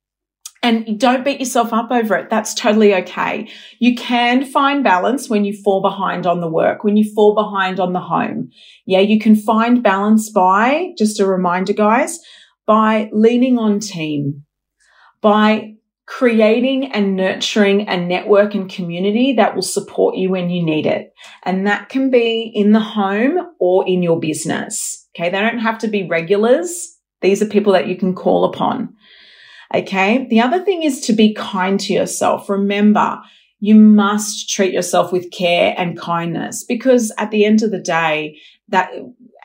And 0.64 1.00
don't 1.00 1.24
beat 1.24 1.40
yourself 1.40 1.72
up 1.72 1.92
over 1.92 2.16
it. 2.16 2.30
That's 2.32 2.56
totally 2.56 2.94
okay. 2.96 3.48
You 3.80 3.96
can 3.96 4.44
find 4.44 4.84
balance 4.84 5.30
when 5.30 5.46
you 5.46 5.54
fall 5.54 5.82
behind 5.82 6.26
on 6.26 6.42
the 6.42 6.50
work, 6.50 6.84
when 6.84 6.98
you 6.98 7.14
fall 7.14 7.36
behind 7.36 7.80
on 7.80 7.94
the 7.94 8.00
home. 8.00 8.50
Yeah, 8.86 9.02
you 9.02 9.20
can 9.20 9.36
find 9.36 9.84
balance 9.84 10.32
by, 10.32 10.94
just 10.98 11.20
a 11.20 11.28
reminder, 11.28 11.74
guys, 11.74 12.20
by 12.66 13.10
leaning 13.14 13.60
on 13.60 13.80
team, 13.80 14.46
by 15.22 15.76
creating 16.08 16.92
and 16.92 17.16
nurturing 17.16 17.88
a 17.88 17.98
network 17.98 18.56
and 18.56 18.72
community 18.72 19.34
that 19.34 19.54
will 19.54 19.62
support 19.62 20.16
you 20.16 20.30
when 20.30 20.50
you 20.50 20.64
need 20.64 20.86
it. 20.86 21.14
And 21.44 21.68
that 21.68 21.90
can 21.90 22.10
be 22.10 22.52
in 22.54 22.72
the 22.72 22.80
home 22.80 23.38
or 23.60 23.88
in 23.88 24.02
your 24.02 24.20
business. 24.20 25.07
Okay. 25.18 25.30
They 25.30 25.40
don't 25.40 25.60
have 25.60 25.80
to 25.80 25.88
be 25.88 26.08
regulars. 26.08 26.96
These 27.22 27.42
are 27.42 27.48
people 27.48 27.74
that 27.74 27.88
you 27.88 27.98
can 27.98 28.14
call 28.14 28.46
upon. 28.46 28.96
Okay. 29.74 30.28
The 30.30 30.42
other 30.42 30.64
thing 30.64 30.84
is 30.84 31.02
to 31.02 31.14
be 31.14 31.34
kind 31.34 31.80
to 31.80 31.94
yourself. 31.94 32.50
Remember, 32.50 33.20
you 33.60 33.74
must 33.74 34.50
treat 34.50 34.74
yourself 34.74 35.12
with 35.12 35.32
care 35.32 35.74
and 35.78 36.00
kindness 36.00 36.64
because 36.64 37.12
at 37.18 37.32
the 37.32 37.46
end 37.46 37.64
of 37.64 37.72
the 37.72 37.82
day, 37.82 38.38
that 38.70 38.92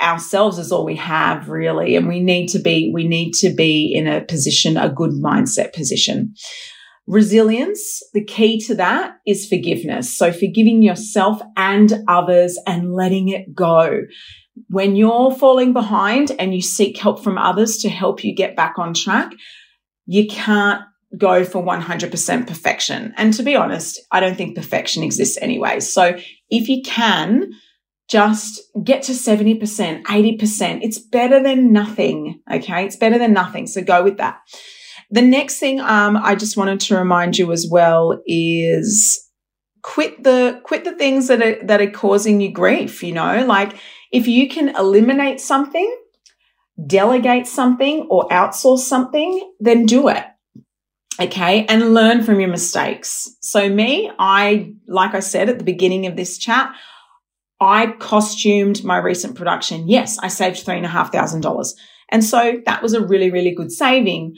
ourselves 0.00 0.58
is 0.58 0.72
all 0.72 0.84
we 0.84 0.96
have 0.96 1.48
really. 1.48 1.96
And 1.96 2.08
we 2.08 2.20
need 2.20 2.48
to 2.48 2.58
be, 2.58 2.90
we 2.92 3.06
need 3.06 3.32
to 3.34 3.50
be 3.50 3.92
in 3.94 4.06
a 4.06 4.20
position, 4.20 4.76
a 4.76 4.90
good 4.90 5.12
mindset 5.12 5.72
position. 5.72 6.34
Resilience, 7.06 8.02
the 8.12 8.24
key 8.24 8.60
to 8.60 8.74
that 8.76 9.14
is 9.26 9.48
forgiveness. 9.48 10.16
So 10.16 10.32
forgiving 10.32 10.82
yourself 10.82 11.40
and 11.56 11.92
others 12.06 12.58
and 12.66 12.92
letting 12.92 13.28
it 13.28 13.54
go 13.54 14.02
when 14.68 14.96
you're 14.96 15.32
falling 15.32 15.72
behind 15.72 16.32
and 16.38 16.54
you 16.54 16.62
seek 16.62 16.98
help 16.98 17.22
from 17.22 17.38
others 17.38 17.78
to 17.78 17.88
help 17.88 18.24
you 18.24 18.34
get 18.34 18.56
back 18.56 18.78
on 18.78 18.94
track, 18.94 19.32
you 20.06 20.26
can't 20.26 20.82
go 21.16 21.44
for 21.44 21.62
100% 21.62 22.46
perfection. 22.46 23.12
And 23.16 23.34
to 23.34 23.42
be 23.42 23.54
honest, 23.54 24.00
I 24.10 24.20
don't 24.20 24.36
think 24.36 24.56
perfection 24.56 25.02
exists 25.02 25.38
anyway. 25.40 25.80
So 25.80 26.18
if 26.48 26.68
you 26.68 26.82
can 26.82 27.50
just 28.08 28.60
get 28.82 29.02
to 29.04 29.12
70%, 29.12 30.04
80%, 30.04 30.80
it's 30.82 30.98
better 30.98 31.42
than 31.42 31.72
nothing. 31.72 32.40
Okay. 32.50 32.84
It's 32.84 32.96
better 32.96 33.18
than 33.18 33.32
nothing. 33.32 33.66
So 33.66 33.82
go 33.82 34.02
with 34.02 34.18
that. 34.18 34.38
The 35.10 35.22
next 35.22 35.58
thing, 35.58 35.80
um, 35.80 36.16
I 36.16 36.34
just 36.34 36.56
wanted 36.56 36.80
to 36.80 36.96
remind 36.96 37.36
you 37.36 37.52
as 37.52 37.66
well 37.70 38.20
is 38.26 39.22
quit 39.82 40.22
the, 40.22 40.60
quit 40.64 40.84
the 40.84 40.96
things 40.96 41.28
that 41.28 41.42
are, 41.42 41.62
that 41.66 41.82
are 41.82 41.90
causing 41.90 42.40
you 42.40 42.50
grief, 42.50 43.02
you 43.02 43.12
know, 43.12 43.44
like 43.46 43.74
if 44.12 44.28
you 44.28 44.48
can 44.48 44.76
eliminate 44.76 45.40
something, 45.40 45.96
delegate 46.86 47.46
something 47.46 48.06
or 48.10 48.28
outsource 48.28 48.80
something, 48.80 49.52
then 49.58 49.86
do 49.86 50.08
it. 50.08 50.24
Okay. 51.20 51.66
And 51.66 51.94
learn 51.94 52.22
from 52.22 52.40
your 52.40 52.48
mistakes. 52.48 53.36
So 53.40 53.68
me, 53.68 54.10
I, 54.18 54.72
like 54.86 55.14
I 55.14 55.20
said 55.20 55.48
at 55.48 55.58
the 55.58 55.64
beginning 55.64 56.06
of 56.06 56.16
this 56.16 56.38
chat, 56.38 56.74
I 57.60 57.92
costumed 57.98 58.82
my 58.82 58.98
recent 58.98 59.36
production. 59.36 59.88
Yes, 59.88 60.18
I 60.18 60.28
saved 60.28 60.58
three 60.58 60.76
and 60.76 60.86
a 60.86 60.88
half 60.88 61.12
thousand 61.12 61.42
dollars. 61.42 61.74
And 62.10 62.24
so 62.24 62.60
that 62.66 62.82
was 62.82 62.92
a 62.92 63.06
really, 63.06 63.30
really 63.30 63.54
good 63.54 63.70
saving, 63.70 64.34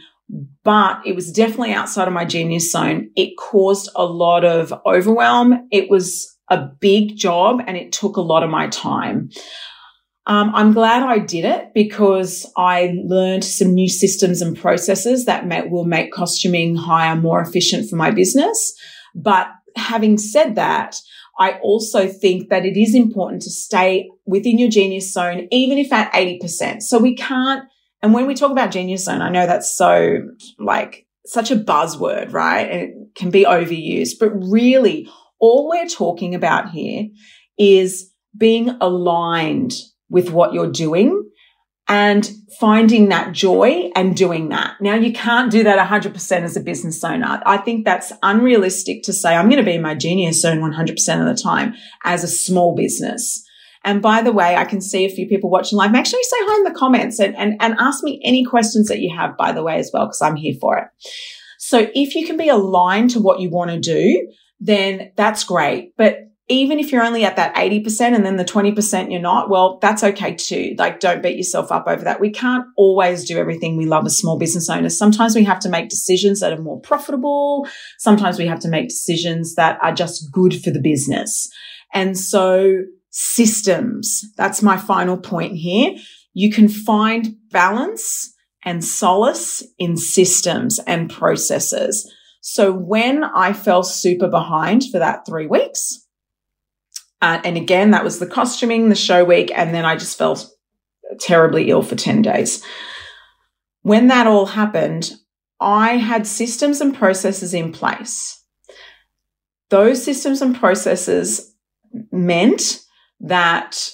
but 0.63 1.01
it 1.07 1.15
was 1.15 1.33
definitely 1.33 1.73
outside 1.73 2.07
of 2.07 2.15
my 2.15 2.25
genius 2.25 2.71
zone. 2.71 3.11
It 3.17 3.37
caused 3.39 3.91
a 3.97 4.05
lot 4.05 4.45
of 4.45 4.75
overwhelm. 4.85 5.69
It 5.73 5.89
was 5.89 6.34
a 6.49 6.67
big 6.81 7.17
job 7.17 7.61
and 7.67 7.77
it 7.77 7.93
took 7.93 8.17
a 8.17 8.23
lot 8.23 8.43
of 8.43 8.51
my 8.51 8.69
time. 8.69 9.31
Um, 10.27 10.55
I'm 10.55 10.73
glad 10.73 11.03
I 11.03 11.19
did 11.19 11.45
it 11.45 11.73
because 11.75 12.51
I 12.57 12.95
learned 13.05 13.45
some 13.45 13.75
new 13.75 13.89
systems 13.89 14.41
and 14.41 14.57
processes 14.57 15.27
that 15.27 15.47
may, 15.47 15.67
will 15.69 15.85
make 15.85 16.13
costuming 16.13 16.77
hire 16.77 17.17
more 17.17 17.43
efficient 17.43 17.91
for 17.91 17.97
my 17.97 18.11
business. 18.11 18.75
But 19.15 19.49
having 19.77 20.17
said 20.17 20.55
that, 20.55 20.97
I 21.39 21.59
also 21.63 22.09
think 22.09 22.49
that 22.49 22.65
it 22.65 22.81
is 22.81 22.95
important 22.95 23.43
to 23.43 23.51
stay 23.51 24.09
within 24.25 24.59
your 24.59 24.71
genius 24.71 25.13
zone, 25.13 25.49
even 25.51 25.79
if 25.79 25.93
at 25.93 26.13
80%. 26.13 26.81
So 26.83 26.99
we 26.99 27.17
can't, 27.17 27.65
and 28.03 28.15
when 28.15 28.27
we 28.27 28.35
talk 28.35 28.53
about 28.53 28.71
genius 28.71 29.05
zone, 29.05 29.21
I 29.21 29.31
know 29.31 29.47
that's 29.47 29.77
so 29.77 30.21
like 30.59 31.07
such 31.27 31.51
a 31.51 31.57
buzzword, 31.57 32.33
right? 32.33 32.71
And 32.71 32.81
it 32.83 32.95
can 33.15 33.31
be 33.31 33.45
overused, 33.45 34.19
but 34.21 34.31
really 34.31 35.09
all 35.45 35.69
we're 35.69 35.87
talking 35.87 36.35
about 36.35 36.71
here 36.71 37.09
is 37.59 38.11
being 38.35 38.71
aligned 38.81 39.75
with 40.09 40.31
what 40.31 40.55
you're 40.55 40.73
doing 40.73 41.23
and 41.87 42.31
finding 42.59 43.11
that 43.11 43.35
joy 43.35 43.91
and 43.95 44.17
doing 44.17 44.49
that. 44.49 44.77
Now 44.81 44.95
you 44.95 45.13
can't 45.13 45.53
do 45.53 45.63
that 45.65 45.87
100% 45.87 46.33
as 46.41 46.57
a 46.57 46.63
business 46.63 47.05
owner. 47.05 47.43
I 47.45 47.59
think 47.59 47.85
that's 47.85 48.11
unrealistic 48.23 49.03
to 49.03 49.13
say 49.13 49.37
I'm 49.37 49.51
going 49.51 49.63
to 49.63 49.71
be 49.71 49.77
my 49.77 49.95
genius 49.95 50.41
zone 50.41 50.61
100% 50.61 51.21
of 51.21 51.37
the 51.37 51.43
time 51.43 51.75
as 52.05 52.25
a 52.25 52.29
small 52.29 52.75
business. 52.75 53.45
And 53.85 54.01
by 54.01 54.23
the 54.23 54.33
way, 54.33 54.57
I 54.57 54.65
can 54.65 54.81
see 54.81 55.05
a 55.05 55.11
few 55.11 55.29
people 55.29 55.51
watching 55.51 55.77
live. 55.77 55.93
Make 55.93 56.07
sure 56.07 56.19
you 56.19 56.25
say 56.25 56.37
hi 56.41 56.57
in 56.57 56.65
the 56.65 56.79
comments 56.79 57.19
and, 57.19 57.37
and, 57.37 57.57
and 57.61 57.75
ask 57.79 58.03
me 58.03 58.19
any 58.25 58.47
questions 58.47 58.89
that 58.89 59.01
you 59.01 59.15
have, 59.15 59.37
by 59.37 59.53
the 59.53 59.63
way, 59.63 59.77
as 59.77 59.91
well, 59.93 60.07
because 60.07 60.23
I'm 60.23 60.37
here 60.37 60.55
for 60.59 60.79
it. 60.79 60.87
So 61.59 61.91
if 61.95 62.15
you 62.15 62.27
can 62.27 62.39
be 62.39 62.49
aligned 62.49 63.11
to 63.11 63.21
what 63.21 63.41
you 63.41 63.51
want 63.51 63.73
to 63.73 63.79
do, 63.79 64.27
then 64.61 65.13
that's 65.17 65.45
great. 65.45 65.93
But 65.97 66.19
even 66.49 66.79
if 66.79 66.93
you're 66.93 67.03
only 67.03 67.25
at 67.25 67.37
that 67.37 67.55
80% 67.55 68.15
and 68.15 68.25
then 68.25 68.37
the 68.37 68.45
20% 68.45 69.11
you're 69.11 69.21
not, 69.21 69.49
well, 69.49 69.79
that's 69.81 70.05
okay 70.05 70.35
too. 70.35 70.75
Like, 70.79 71.01
don't 71.01 71.23
beat 71.23 71.39
yourself 71.39 71.73
up 71.73 71.85
over 71.87 72.05
that. 72.05 72.21
We 72.21 72.31
can't 72.31 72.67
always 72.77 73.25
do 73.25 73.39
everything 73.39 73.77
we 73.77 73.87
love 73.87 74.05
as 74.05 74.19
small 74.19 74.39
business 74.39 74.69
owners. 74.69 74.99
Sometimes 74.99 75.35
we 75.35 75.45
have 75.45 75.61
to 75.61 75.71
make 75.71 75.89
decisions 75.89 76.41
that 76.41 76.53
are 76.53 76.61
more 76.61 76.81
profitable. 76.81 77.67
Sometimes 77.99 78.39
we 78.39 78.47
have 78.47 78.61
to 78.61 78.69
make 78.69 78.89
decisions 78.89 79.55
that 79.55 79.79
are 79.83 79.95
just 79.95 80.31
good 80.31 80.63
for 80.63 80.71
the 80.71 80.83
business. 80.83 81.49
And 81.95 82.19
so 82.19 82.83
systems, 83.09 84.25
that's 84.37 84.63
my 84.63 84.77
final 84.77 85.17
point 85.17 85.57
here. 85.57 85.95
You 86.35 86.51
can 86.51 86.69
find 86.69 87.37
balance 87.53 88.35
and 88.65 88.85
solace 88.85 89.63
in 89.79 89.97
systems 89.97 90.79
and 90.87 91.11
processes. 91.11 92.11
So 92.47 92.71
when 92.71 93.25
I 93.25 93.55
fell 93.55 93.83
super 93.83 94.29
behind 94.29 94.85
for 94.93 94.99
that 94.99 95.25
three 95.25 95.47
weeks, 95.47 96.07
uh, 97.23 97.41
and 97.43 97.57
again, 97.57 97.93
that 97.93 98.05
was 98.05 98.19
the 98.19 98.27
costuming, 98.27 98.91
the 98.91 98.95
show 98.95 99.25
week, 99.25 99.51
and 99.57 99.75
then 99.75 99.87
I 99.87 99.97
just 99.97 100.19
felt 100.19 100.47
terribly 101.19 101.71
ill 101.71 101.83
for 101.83 101.97
10 101.97 102.21
days. 102.21 102.63
When 103.81 104.09
that 104.09 104.27
all 104.27 104.45
happened, 104.45 105.13
I 105.59 105.97
had 105.97 106.27
systems 106.27 106.83
and 106.83 106.95
processes 106.95 107.55
in 107.55 107.73
place. 107.73 108.45
Those 109.71 110.05
systems 110.05 110.43
and 110.43 110.55
processes 110.55 111.55
meant 112.13 112.85
that 113.21 113.89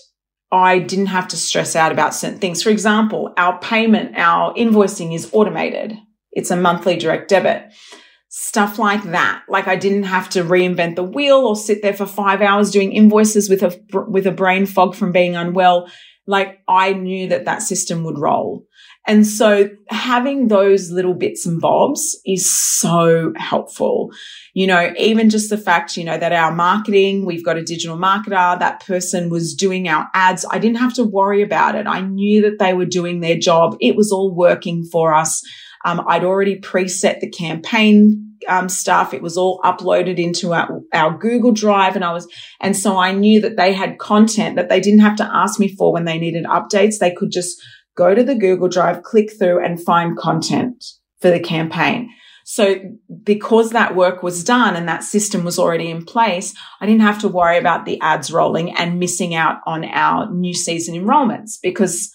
I 0.50 0.80
didn't 0.80 1.06
have 1.06 1.28
to 1.28 1.36
stress 1.36 1.76
out 1.76 1.92
about 1.92 2.16
certain 2.16 2.40
things. 2.40 2.64
For 2.64 2.70
example, 2.70 3.32
our 3.36 3.60
payment, 3.60 4.18
our 4.18 4.52
invoicing 4.54 5.14
is 5.14 5.30
automated. 5.32 5.96
It's 6.32 6.50
a 6.50 6.56
monthly 6.56 6.96
direct 6.96 7.28
debit. 7.28 7.72
Stuff 8.42 8.79
like 8.79 9.03
that. 9.03 9.42
Like 9.50 9.68
I 9.68 9.76
didn't 9.76 10.05
have 10.05 10.31
to 10.31 10.42
reinvent 10.42 10.96
the 10.96 11.05
wheel 11.05 11.46
or 11.46 11.55
sit 11.55 11.83
there 11.83 11.92
for 11.92 12.07
five 12.07 12.40
hours 12.40 12.70
doing 12.70 12.90
invoices 12.90 13.50
with 13.50 13.62
a, 13.62 13.79
with 14.09 14.26
a 14.26 14.33
brain 14.33 14.64
fog 14.64 14.94
from 14.94 15.12
being 15.12 15.37
unwell. 15.37 15.90
Like 16.26 16.61
I 16.66 16.94
knew 16.94 17.29
that 17.29 17.44
that 17.44 17.61
system 17.61 18.03
would 18.05 18.18
roll. 18.18 18.64
And 19.07 19.26
so 19.26 19.68
having 19.90 20.48
those 20.48 20.90
little 20.90 21.12
bits 21.12 21.44
and 21.44 21.61
bobs 21.61 22.18
is 22.24 22.50
so 22.50 23.35
helpful. 23.37 24.09
You 24.55 24.66
know, 24.68 24.94
even 24.96 25.29
just 25.29 25.50
the 25.50 25.59
fact, 25.59 25.98
you 25.98 26.05
know, 26.05 26.16
that 26.16 26.33
our 26.33 26.50
marketing, 26.50 27.26
we've 27.26 27.44
got 27.44 27.59
a 27.59 27.62
digital 27.62 27.98
marketer, 27.98 28.59
that 28.59 28.87
person 28.87 29.29
was 29.29 29.55
doing 29.55 29.87
our 29.87 30.09
ads. 30.14 30.46
I 30.50 30.59
didn't 30.59 30.79
have 30.79 30.94
to 30.94 31.05
worry 31.05 31.42
about 31.42 31.74
it. 31.74 31.87
I 31.87 32.00
knew 32.00 32.40
that 32.40 32.59
they 32.59 32.72
were 32.72 32.87
doing 32.87 33.20
their 33.20 33.37
job. 33.37 33.76
It 33.81 33.96
was 33.96 34.11
all 34.11 34.35
working 34.35 34.85
for 34.85 35.12
us. 35.12 35.42
Um, 35.84 36.04
I'd 36.06 36.24
already 36.24 36.60
preset 36.60 37.20
the 37.20 37.30
campaign 37.30 38.36
um, 38.48 38.68
stuff. 38.68 39.14
It 39.14 39.22
was 39.22 39.36
all 39.36 39.60
uploaded 39.64 40.18
into 40.18 40.52
our, 40.52 40.80
our 40.92 41.16
Google 41.16 41.52
Drive, 41.52 41.96
and 41.96 42.04
I 42.04 42.12
was, 42.12 42.26
and 42.60 42.76
so 42.76 42.96
I 42.96 43.12
knew 43.12 43.40
that 43.40 43.56
they 43.56 43.72
had 43.72 43.98
content 43.98 44.56
that 44.56 44.68
they 44.68 44.80
didn't 44.80 45.00
have 45.00 45.16
to 45.16 45.30
ask 45.30 45.58
me 45.60 45.68
for 45.68 45.92
when 45.92 46.04
they 46.04 46.18
needed 46.18 46.44
updates. 46.44 46.98
They 46.98 47.12
could 47.12 47.30
just 47.30 47.60
go 47.96 48.14
to 48.14 48.22
the 48.22 48.34
Google 48.34 48.68
Drive, 48.68 49.02
click 49.02 49.30
through 49.38 49.64
and 49.64 49.82
find 49.82 50.16
content 50.16 50.84
for 51.20 51.30
the 51.30 51.40
campaign. 51.40 52.10
So 52.44 52.76
because 53.22 53.70
that 53.70 53.94
work 53.94 54.22
was 54.22 54.42
done 54.42 54.74
and 54.74 54.88
that 54.88 55.04
system 55.04 55.44
was 55.44 55.58
already 55.58 55.88
in 55.88 56.04
place, 56.04 56.52
I 56.80 56.86
didn't 56.86 57.02
have 57.02 57.20
to 57.20 57.28
worry 57.28 57.58
about 57.58 57.84
the 57.84 58.00
ads 58.00 58.32
rolling 58.32 58.74
and 58.74 58.98
missing 58.98 59.34
out 59.34 59.58
on 59.66 59.84
our 59.84 60.28
new 60.32 60.54
season 60.54 60.94
enrollments 60.94 61.58
because 61.62 62.12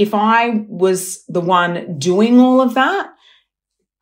if 0.00 0.14
I 0.14 0.64
was 0.66 1.22
the 1.28 1.42
one 1.42 1.98
doing 1.98 2.40
all 2.40 2.62
of 2.62 2.72
that, 2.72 3.12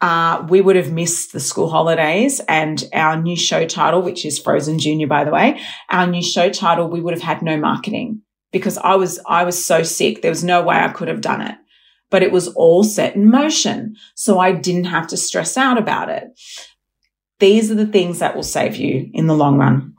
uh, 0.01 0.47
we 0.49 0.61
would 0.61 0.77
have 0.77 0.93
missed 0.93 1.33
the 1.33 1.41
school 1.41 1.69
holidays 1.69 2.41
and 2.47 2.89
our 2.93 3.21
new 3.21 3.35
show 3.35 3.67
title, 3.67 4.01
which 4.01 4.25
is 4.25 4.39
Frozen 4.39 4.79
Junior, 4.79 5.09
by 5.09 5.25
the 5.25 5.33
way, 5.33 5.61
our 5.91 6.07
new 6.07 6.23
show 6.23 6.51
title, 6.51 6.89
we 6.89 7.01
would 7.01 7.15
have 7.15 7.23
had 7.23 7.43
no 7.43 7.57
marketing 7.57 8.23
because 8.53 8.79
I 8.79 8.95
was, 8.95 9.19
I 9.27 9.43
was 9.43 9.63
so 9.63 9.83
sick. 9.83 10.23
There 10.23 10.31
was 10.31 10.45
no 10.45 10.63
way 10.63 10.77
I 10.77 10.93
could 10.93 11.09
have 11.09 11.21
done 11.21 11.41
it, 11.41 11.57
but 12.11 12.23
it 12.23 12.31
was 12.31 12.47
all 12.47 12.85
set 12.85 13.17
in 13.17 13.29
motion. 13.29 13.97
So 14.15 14.39
I 14.39 14.53
didn't 14.53 14.85
have 14.85 15.09
to 15.09 15.17
stress 15.17 15.57
out 15.57 15.79
about 15.79 16.11
it. 16.11 16.29
These 17.41 17.73
are 17.73 17.75
the 17.75 17.89
things 17.89 18.21
that 18.21 18.37
will 18.37 18.45
save 18.45 18.77
you 18.77 19.11
in 19.15 19.27
the 19.27 19.35
long 19.35 19.59
run. 19.59 19.95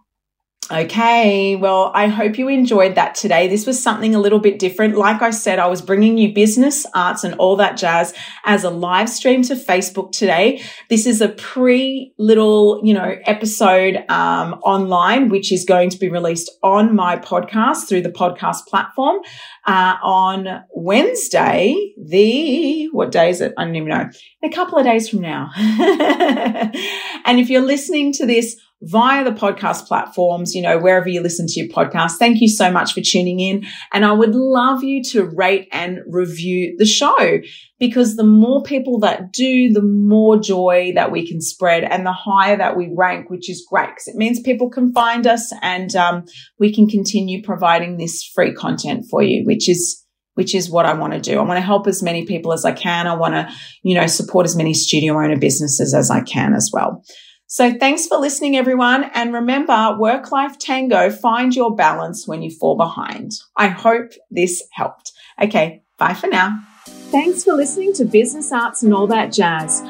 Okay, 0.72 1.56
well, 1.56 1.92
I 1.96 2.06
hope 2.06 2.38
you 2.38 2.48
enjoyed 2.48 2.94
that 2.94 3.16
today. 3.16 3.48
This 3.48 3.66
was 3.66 3.82
something 3.82 4.14
a 4.14 4.20
little 4.20 4.38
bit 4.38 4.60
different. 4.60 4.96
Like 4.96 5.20
I 5.24 5.32
said, 5.32 5.58
I 5.58 5.66
was 5.66 5.82
bringing 5.82 6.20
you 6.20 6.32
business, 6.32 6.86
arts, 6.94 7.24
and 7.24 7.34
all 7.36 7.56
that 7.56 7.76
jazz 7.76 8.14
as 8.46 8.64
a 8.64 8.70
live 8.70 9.10
stream 9.10 9.42
to 9.44 9.56
Facebook 9.56 10.12
today. 10.12 10.62
This 10.88 11.08
is 11.08 11.22
a 11.22 11.30
pre 11.30 12.14
little, 12.20 12.82
you 12.84 12.94
know, 12.94 13.16
episode 13.26 14.06
um, 14.10 14.60
online, 14.62 15.30
which 15.30 15.52
is 15.52 15.66
going 15.66 15.90
to 15.90 15.98
be 15.98 16.08
released 16.08 16.52
on 16.62 16.96
my 16.96 17.18
podcast 17.18 17.90
through 17.90 18.04
the 18.04 18.12
podcast 18.12 18.68
platform 18.68 19.22
uh, 19.66 19.96
on 20.04 20.64
Wednesday. 20.76 21.94
The 21.98 22.90
what 22.92 23.12
day 23.12 23.32
is 23.32 23.42
it? 23.42 23.54
I 23.58 23.66
don't 23.66 23.76
even 23.76 23.90
know. 23.90 24.08
A 24.44 24.50
couple 24.50 24.78
of 24.78 24.86
days 24.86 25.10
from 25.10 25.22
now. 25.22 25.50
and 25.58 27.40
if 27.40 27.50
you're 27.50 27.62
listening 27.62 28.14
to 28.14 28.28
this 28.28 28.56
via 28.82 29.26
the 29.26 29.32
podcast 29.32 29.88
platforms, 29.88 30.56
you 30.56 30.62
know, 30.62 30.80
wherever 30.80 31.10
you 31.10 31.22
listen 31.22 31.48
to 31.48 31.60
your 31.60 31.70
podcast. 31.70 32.14
Thank 32.14 32.40
you 32.40 32.48
so 32.48 32.72
much 32.72 32.94
for 32.94 33.02
tuning 33.02 33.40
in. 33.40 33.66
And 33.92 34.06
I 34.06 34.14
would 34.14 34.34
love 34.34 34.84
you 34.84 35.04
to 35.06 35.26
rate 35.26 35.68
and 35.72 36.00
review 36.08 36.76
the 36.78 36.86
show 36.86 37.40
because 37.78 38.16
the 38.16 38.24
more 38.24 38.64
people 38.64 39.00
that 39.00 39.34
do, 39.34 39.72
the 39.72 39.82
more 39.82 40.40
joy 40.40 40.94
that 40.96 41.12
we 41.12 41.28
can 41.28 41.42
spread 41.42 41.84
and 41.84 42.06
the 42.06 42.14
higher 42.14 42.56
that 42.58 42.78
we 42.78 42.90
rank, 42.96 43.30
which 43.30 43.50
is 43.50 43.68
great 43.70 43.90
because 43.90 44.08
it 44.08 44.16
means 44.16 44.40
people 44.40 44.70
can 44.70 44.94
find 44.94 45.28
us 45.28 45.52
and 45.62 45.96
um, 45.96 46.24
we 46.58 46.74
can 46.74 46.88
continue 46.88 47.44
providing 47.44 47.98
this 47.98 48.24
free 48.34 48.54
content 48.54 49.06
for 49.10 49.22
you, 49.22 49.46
which 49.46 49.68
is 49.68 50.06
which 50.36 50.56
is 50.56 50.70
what 50.70 50.86
I 50.86 50.94
want 50.94 51.12
to 51.12 51.20
do. 51.20 51.38
I 51.38 51.42
want 51.42 51.58
to 51.58 51.62
help 51.62 51.86
as 51.86 52.02
many 52.02 52.26
people 52.26 52.54
as 52.54 52.64
I 52.64 52.72
can. 52.72 53.08
I 53.08 53.16
want 53.16 53.34
to, 53.34 53.50
you 53.84 53.94
know, 53.94 54.08
support 54.08 54.46
as 54.46 54.56
many 54.56 54.74
studio 54.74 55.16
owner 55.16 55.38
businesses 55.38 55.94
as 55.94 56.10
I 56.10 56.22
can 56.22 56.54
as 56.54 56.70
well. 56.72 57.04
So 57.52 57.74
thanks 57.74 58.06
for 58.06 58.20
listening, 58.20 58.56
everyone. 58.56 59.06
And 59.16 59.34
remember, 59.34 59.96
work 59.98 60.32
life 60.32 60.60
tango, 60.60 61.10
find 61.10 61.56
your 61.56 61.76
balance 61.76 62.28
when 62.28 62.44
you 62.44 62.52
fall 62.52 62.78
behind. 62.78 63.40
I 63.58 63.70
hope 63.70 64.12
this 64.30 64.62
helped. 64.72 65.14
Okay, 65.42 65.82
bye 65.98 66.14
for 66.14 66.28
now. 66.28 66.64
Thanks 66.86 67.44
for 67.44 67.54
listening 67.54 67.94
to 67.94 68.06
Business 68.06 68.52
Arts 68.52 68.84
and 68.84 68.94
All 68.94 69.08
That 69.08 69.32
Jazz. 69.34 69.82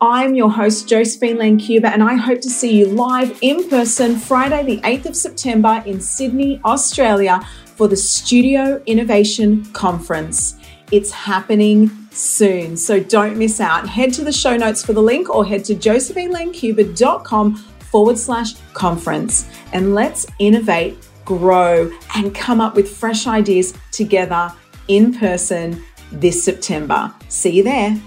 I'm 0.00 0.36
your 0.36 0.48
host, 0.48 0.88
Josephine 0.88 1.38
Lancuba, 1.38 1.86
and 1.86 2.04
I 2.04 2.14
hope 2.14 2.40
to 2.42 2.48
see 2.48 2.78
you 2.78 2.86
live 2.86 3.36
in 3.42 3.68
person 3.68 4.16
Friday, 4.16 4.76
the 4.76 4.80
8th 4.82 5.06
of 5.06 5.16
September 5.16 5.82
in 5.84 6.00
Sydney, 6.00 6.60
Australia 6.64 7.40
for 7.74 7.88
the 7.88 7.96
Studio 7.96 8.80
Innovation 8.86 9.64
Conference. 9.72 10.54
It's 10.92 11.10
happening 11.10 11.88
soon. 12.18 12.76
So 12.76 13.00
don't 13.00 13.36
miss 13.36 13.60
out. 13.60 13.88
Head 13.88 14.12
to 14.14 14.24
the 14.24 14.32
show 14.32 14.56
notes 14.56 14.84
for 14.84 14.92
the 14.92 15.02
link 15.02 15.30
or 15.30 15.44
head 15.44 15.64
to 15.66 15.74
josephinelancuba.com 15.74 17.56
forward 17.56 18.18
slash 18.18 18.54
conference 18.74 19.48
and 19.72 19.94
let's 19.94 20.26
innovate, 20.38 20.98
grow, 21.24 21.90
and 22.14 22.34
come 22.34 22.60
up 22.60 22.74
with 22.74 22.88
fresh 22.88 23.26
ideas 23.26 23.74
together 23.92 24.52
in 24.88 25.14
person 25.14 25.82
this 26.12 26.42
September. 26.42 27.12
See 27.28 27.50
you 27.50 27.62
there. 27.62 28.00